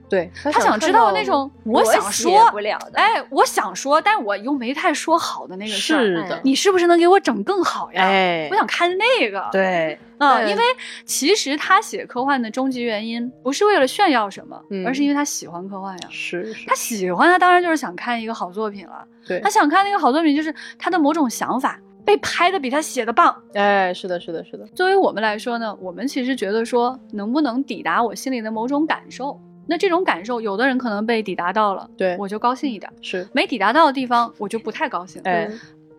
[0.09, 8.01] 对，他他想知道那种我想说不，了的，哎，我想说，但我又没太说好的那个事儿，是的，你是不是能给我整更好呀？
[8.01, 9.47] 哎我，想看那个。
[9.51, 10.63] 对，嗯，因为
[11.05, 16.07] 其实他写科幻的终极原因不是为了炫耀什么，嗯而是因为他喜欢科幻呀。
[16.09, 19.05] 是是他，喜欢，他当然就是想看一个好作品了。
[19.27, 23.35] 对他，想看那个好作品，就是他的某种想法被拍的比他写的棒。
[23.53, 29.39] 哎，是的，是的，是的，作为我们来说呢，我们其实觉得说，能不能抵达我心里的某种感受？
[29.69, 35.21] 那这种感受，有的人可能被抵达到了，对我就高兴一点；是，没抵达到的地方，我就不太高兴。
[35.25, 35.47] 哎，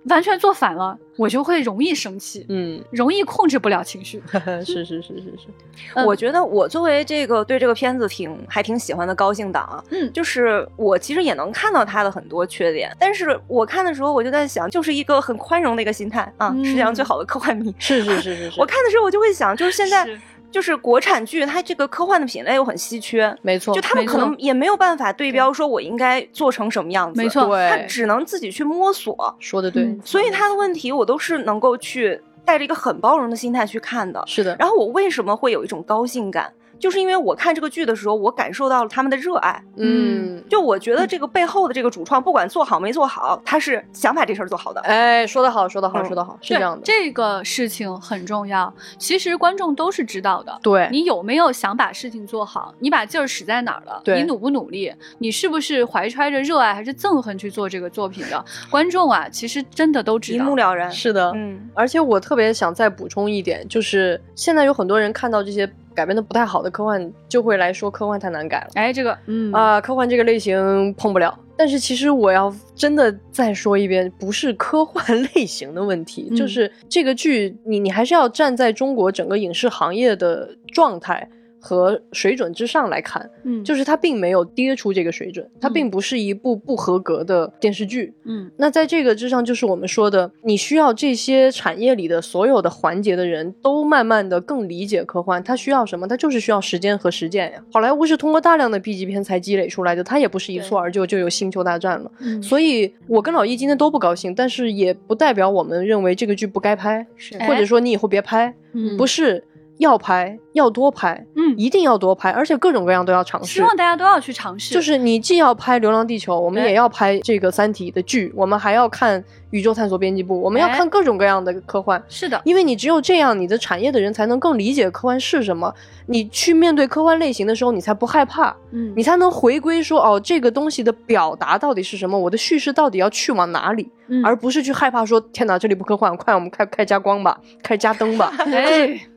[0.07, 4.21] 完全做反了，我就会容易生气，嗯，容易控制不了情绪。
[4.67, 5.47] 是是是是是，
[5.95, 17.73] 嗯我觉得我作为这个对这个片子挺还挺喜欢的高兴党啊，嗯就是我其实也能看到他的很多缺点，但是我看的时候我就在想，就是一个很宽容的一个心态啊，嗯世界上最好的科幻迷。
[17.79, 20.19] 是是是是是， 我看的时候我就会想，就是现在是
[20.51, 23.35] 就是国产剧，它这个科幻的品类又很稀缺。
[23.43, 29.35] 没错，就他们可能也没有办法对标，说我应该做成什么样子，没错他只能自己去摸索。
[29.39, 34.23] 说的对，嗯所以他的问题我都是能够去带着一个很包容的心态去看的。
[34.27, 36.53] 是的，然后我为什么会有一种高兴感？
[36.81, 39.63] 就是因为我看这个剧的时候，我感受到了他们的热爱。
[39.77, 44.81] 嗯，就我觉得这个背后的这个主创，不管做好没做好，他是想把这事儿做好的。
[44.81, 48.73] 哎，说得好，说得好，嗯说得好，是这样的，这个事情很重要。
[48.99, 50.59] 其实观众都是知道的。
[50.63, 52.75] 对，你有没有想把事情做好？
[52.79, 54.01] 你把劲儿使在哪儿了？
[54.03, 54.93] 对你努不努力？
[55.19, 58.43] 你是不是怀揣着热爱还是憎恨去做这个作品的？
[58.71, 60.57] 观众啊，其实真的都知道一目。
[60.57, 60.91] 了然。
[60.91, 65.71] 是的，嗯，而且我特别想再补充一点，就是现在有很多人看到这些
[66.01, 68.69] 改编的不太好的科幻，就会来说科幻太难改了。
[68.73, 71.39] 哎，这个，嗯啊、科幻这个类型碰不了。
[71.59, 81.29] 但是其实我要真的再说一遍，不是科幻类型的问题，嗯就是这个剧，你你还是要站在中国整个影视行业的状态
[81.61, 88.13] 和水准之上来看，嗯，就是它并没有跌出这个水准，它嗯并不是一部不合格的电视剧。
[88.25, 96.09] 嗯那在这个之上，就是我们说的，你需要这些产业里的所有的环节的人都慢慢的更理解科幻，它需要什么？
[96.09, 97.63] 它就是需要时间和实践呀。
[97.73, 102.11] 好莱坞是通过大量的 B 级片才积累出来的，它也不是一蹴而就就有星球大战了。
[102.21, 109.45] 嗯，所以，我跟老易今天都不高兴，但是也不代表我们认为这个剧不该拍，是或者说你以后别拍，嗯不是。
[109.81, 113.55] 要拍，要多拍，嗯，一定要多拍，而且各种各样都要尝试。
[113.55, 114.75] 希望大家都要去尝试。
[114.75, 119.21] 就是你既要拍《流浪地球》，我们也要拍这个《三体》的剧，我们还要看
[119.51, 122.01] 《宇宙探索编辑部》，我们要哎看各种各样的科幻。
[122.09, 125.75] 是的，因为你只有这样，你的产业的人才能更理解科幻是什么。
[126.07, 138.33] 你去面对科幻类型的时候，你才不害怕，嗯，你才能回归说哦，这个东西的表达到底是什么，我的叙事到底要去往哪里，嗯而不是去害怕说天哪，这里不科幻，快我们开开加光吧，开加灯吧。
[138.53, 139.01] 哎，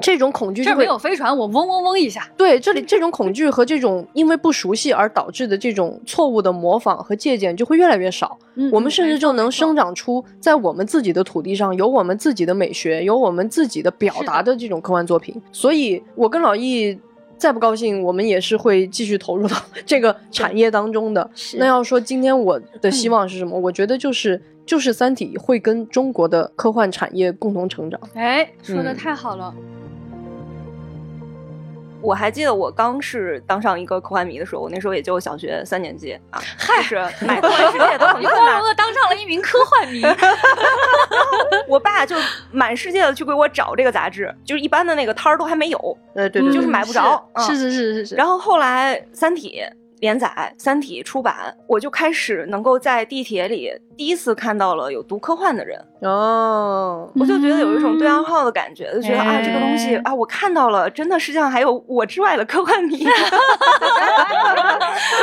[0.00, 2.26] 这种恐惧这没有飞船，我嗡嗡嗡一下。
[2.36, 8.38] 对，这里这种恐惧和这种因为不熟悉而导致的这种错误的模仿和借鉴就会越来越少。
[8.54, 9.90] 嗯我们甚至就能生长。
[9.92, 15.34] 出在我们自己的土地上有我们自己的美学，有我们自己的表达的这种科幻作品。
[15.50, 16.96] 所以，我跟老易
[17.36, 21.28] 再不高兴，我们也是会继续投入到 这个产业当中的。
[21.58, 23.58] 那要说今天我的希望是什么？
[23.58, 28.00] 我觉得就是就是《三体》会跟中国的科幻产业共同成长。
[28.14, 29.52] 哎，说的嗯太好了。
[32.02, 36.40] 我还记得我刚是当上一个科幻迷的时候，我那时候也就小学三年级啊，
[36.78, 38.68] 就是买科幻世界都很困难光荣。
[38.68, 40.02] 的当上了一名科幻迷。
[41.68, 42.16] 我爸就
[42.50, 45.98] 满世界的去给我找这个杂志，就是一般的那个摊儿都还没有。
[46.14, 48.14] 呃，对对，就是买不着嗯是是是是是。
[48.16, 49.62] 然后后来《三体》
[50.00, 50.28] 连载，
[50.62, 53.70] 《三体》出版，我就开始能够在地铁里
[54.00, 63.04] 第一次看到了有读科幻的人，哦，我就觉得有一种对暗号的感觉，就觉得啊，这个东西哎啊，我看到了，真的世界上还有我之外的科幻迷。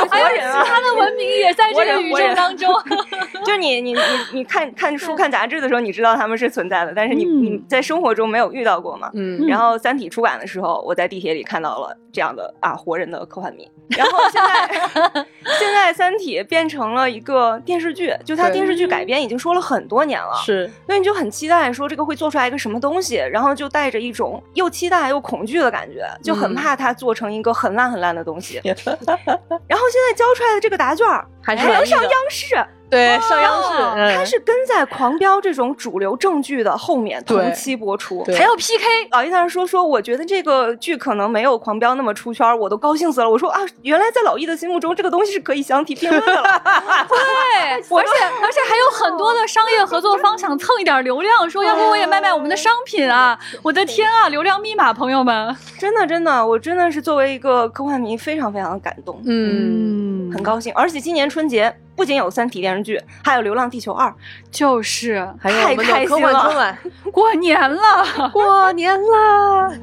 [0.08, 2.72] 还有其他的文明也在这个宇宙当中。
[3.44, 3.98] 就是你你你
[4.32, 9.10] 你看看书看杂志的时候，你知道他们是存在的，但是你、嗯你在生活中没有遇到过嘛。
[9.14, 13.68] 嗯然后《三体》出版的时候，我在地铁里看到了这样的啊活人的科幻迷。
[13.88, 14.68] 然后现在
[15.58, 28.60] 现在《三体》变成了一个电视剧，就它对电视剧改编已经说了很多年了，是所以你就很期待说这个会做出来一个什么东西，然后就带着一种又期待又恐惧的感觉，就很嗯怕它做成一个很烂很烂的东西。
[28.64, 32.54] 然后现在交出来的这个答卷儿还能上央视。
[32.90, 38.22] 对上央视，哦嗯它是跟在《狂飙》这种主流正剧的后面对同期播出。
[38.24, 43.28] 对还要 PK，老易在那说说，我觉得这个剧可能没有《狂飙》那么出圈儿，我都高兴死了。
[43.30, 46.42] 我说啊，原来在老易的心目中，这个东西是可以相提并论的了。
[47.08, 53.38] 对， 而且而且还有很多的商业合作方想蹭一点流量，说要不我也卖卖我们的商品啊！
[53.62, 60.72] 我的天啊，流量密码，朋友们，真的真的，我真的是作为一个科幻迷，非常非常的感动，嗯，很高兴。
[60.74, 64.08] 而且今年春节不仅有《三体》电视剧，还有《流浪地球二》。
[64.52, 66.78] 就是太开心了
[67.10, 68.30] 过年了。
[68.32, 69.74] 过年了！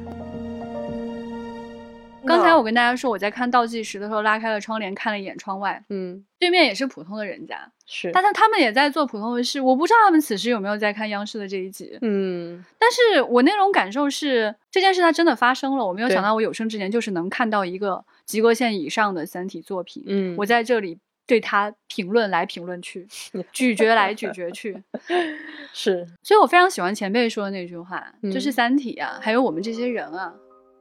[2.26, 9.60] 刚才我跟大家说，我在看倒计时的时候拉开了窗帘，看了一眼窗外，嗯，对面也是普通的人家，是，但是他们也在做普通的事。
[9.60, 15.86] 我不知道他们此时有没有在看央视的这一集，嗯，但是我那种感受是，这件事它真的发生了。
[15.86, 20.02] 我没有想到，我有生之年就是能看到一个及格线以上的三体作品。
[20.06, 23.06] 嗯我在这里对他评论来评论去，
[23.52, 24.82] 咀嚼来咀嚼去。
[25.72, 30.34] 是，所以我非常喜欢前辈说的那句话，就是嗯三体啊，还有我们这些人啊，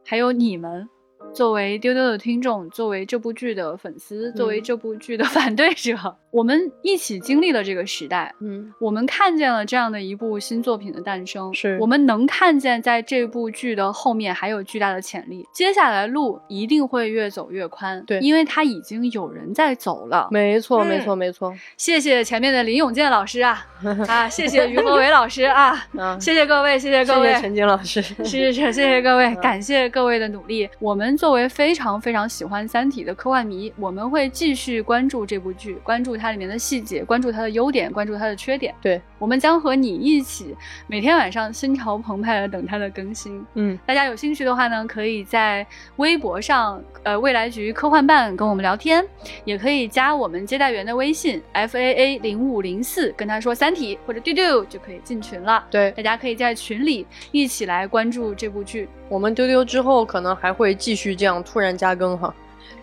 [0.05, 0.87] 还有你们。
[1.33, 5.95] 作为丢丢的听众，作为这部剧的粉丝，作为嗯这部剧的 反对者，
[6.35, 20.27] 我们一起经历了这个时代，嗯，我们看见了这样的一部新作品的诞生，是我们能看见在这部剧的后面还有巨大的潜力，接下来路一定会越走越宽，对因为它已经有人在走了。
[20.29, 23.65] 没错，嗯没错，没错，谢谢前面的林永健老师啊，
[24.09, 30.69] 啊，谢谢于和伟老师啊， 啊，谢谢各位，谢谢各位，谢谢陈晶老师，是是是，谢谢各位，嗯感谢各位的努力。
[30.79, 38.73] 我们作为非常非常喜欢《三体》的科幻迷，我们会继续关注这部剧，关注它里面的细节，关注它的优点，关注它的缺点。
[38.81, 40.55] 对，我们将和你一起
[40.87, 43.45] 每天晚上心潮澎湃的等它的更新。
[43.55, 45.65] 嗯，大家有兴趣的话呢，可以在
[45.97, 49.05] 微博上，呃，未来局科幻办跟我们聊天，
[49.43, 55.65] 也可以加我们接待员的微信 f a a 零五零四，跟他说《三体》或者丢丢就可以进群了。
[55.69, 58.87] 对大家可以在群里一起来关注这部剧。
[59.09, 62.33] 我们丢丢之后可能还会继续这样突然加更哈。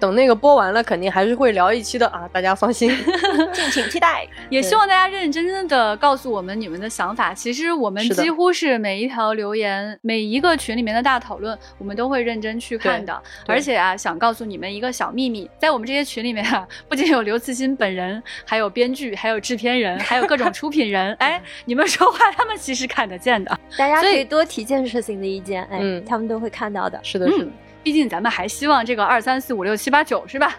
[0.02, 2.90] 等那个播完了，肯定还是会聊一期的啊，大家放心。
[3.54, 4.26] 敬请期待。
[4.50, 7.32] 也希望大家认认真真的告诉我们你们的想法。
[7.32, 13.22] 其实我们几乎是每一条留言、每一个群里面的大讨论，我们都会认真去看的。
[13.46, 21.14] 而且啊，想告诉你们一个小秘密，在我们这些群里面啊， 不仅有刘慈欣本人，还有编剧，还有制片人， 还有各种出品人。
[21.20, 23.56] 哎，你们说话，他们其实看得见的。
[23.78, 26.98] 大家可以多提建设性的意见，哎，嗯他们都会看到的。
[27.04, 27.50] 是的，是的，
[27.82, 30.56] 毕竟咱们还希望这个二三四五六七八九是吧？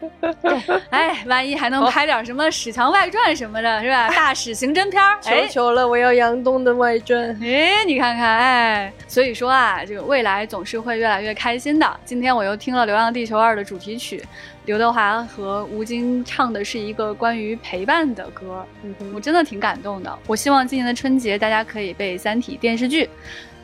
[0.90, 4.08] 哎，万一还能拍点什么《史强外传》什么的，是吧？
[4.14, 7.38] 大史刑侦片儿，求求了，我要杨东的外传。
[7.40, 12.00] 哎，你看看，哎，所以说啊，这个未来总是会越来越开心的。
[12.04, 14.22] 今天我又听了《流浪地球二》的主题曲，
[14.64, 18.66] 刘德华和吴京唱的是一个关于陪伴的歌，
[19.14, 20.18] 我真的挺感动的。
[20.26, 23.08] 我希望今年的春节大家可以被《三体》电视剧、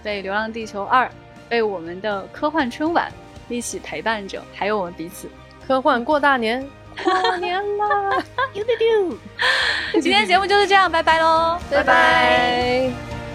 [0.05, 1.05] 被《流浪地球二》、
[1.49, 3.11] 被我们的科幻春晚
[3.49, 5.29] 一起陪伴着，还有我们彼此。
[5.67, 6.65] 科幻过大年，
[7.03, 8.25] 过年啦！
[8.53, 10.01] 丢丢丢！
[10.01, 13.26] 今天节目就是这样，拜拜喽，拜拜。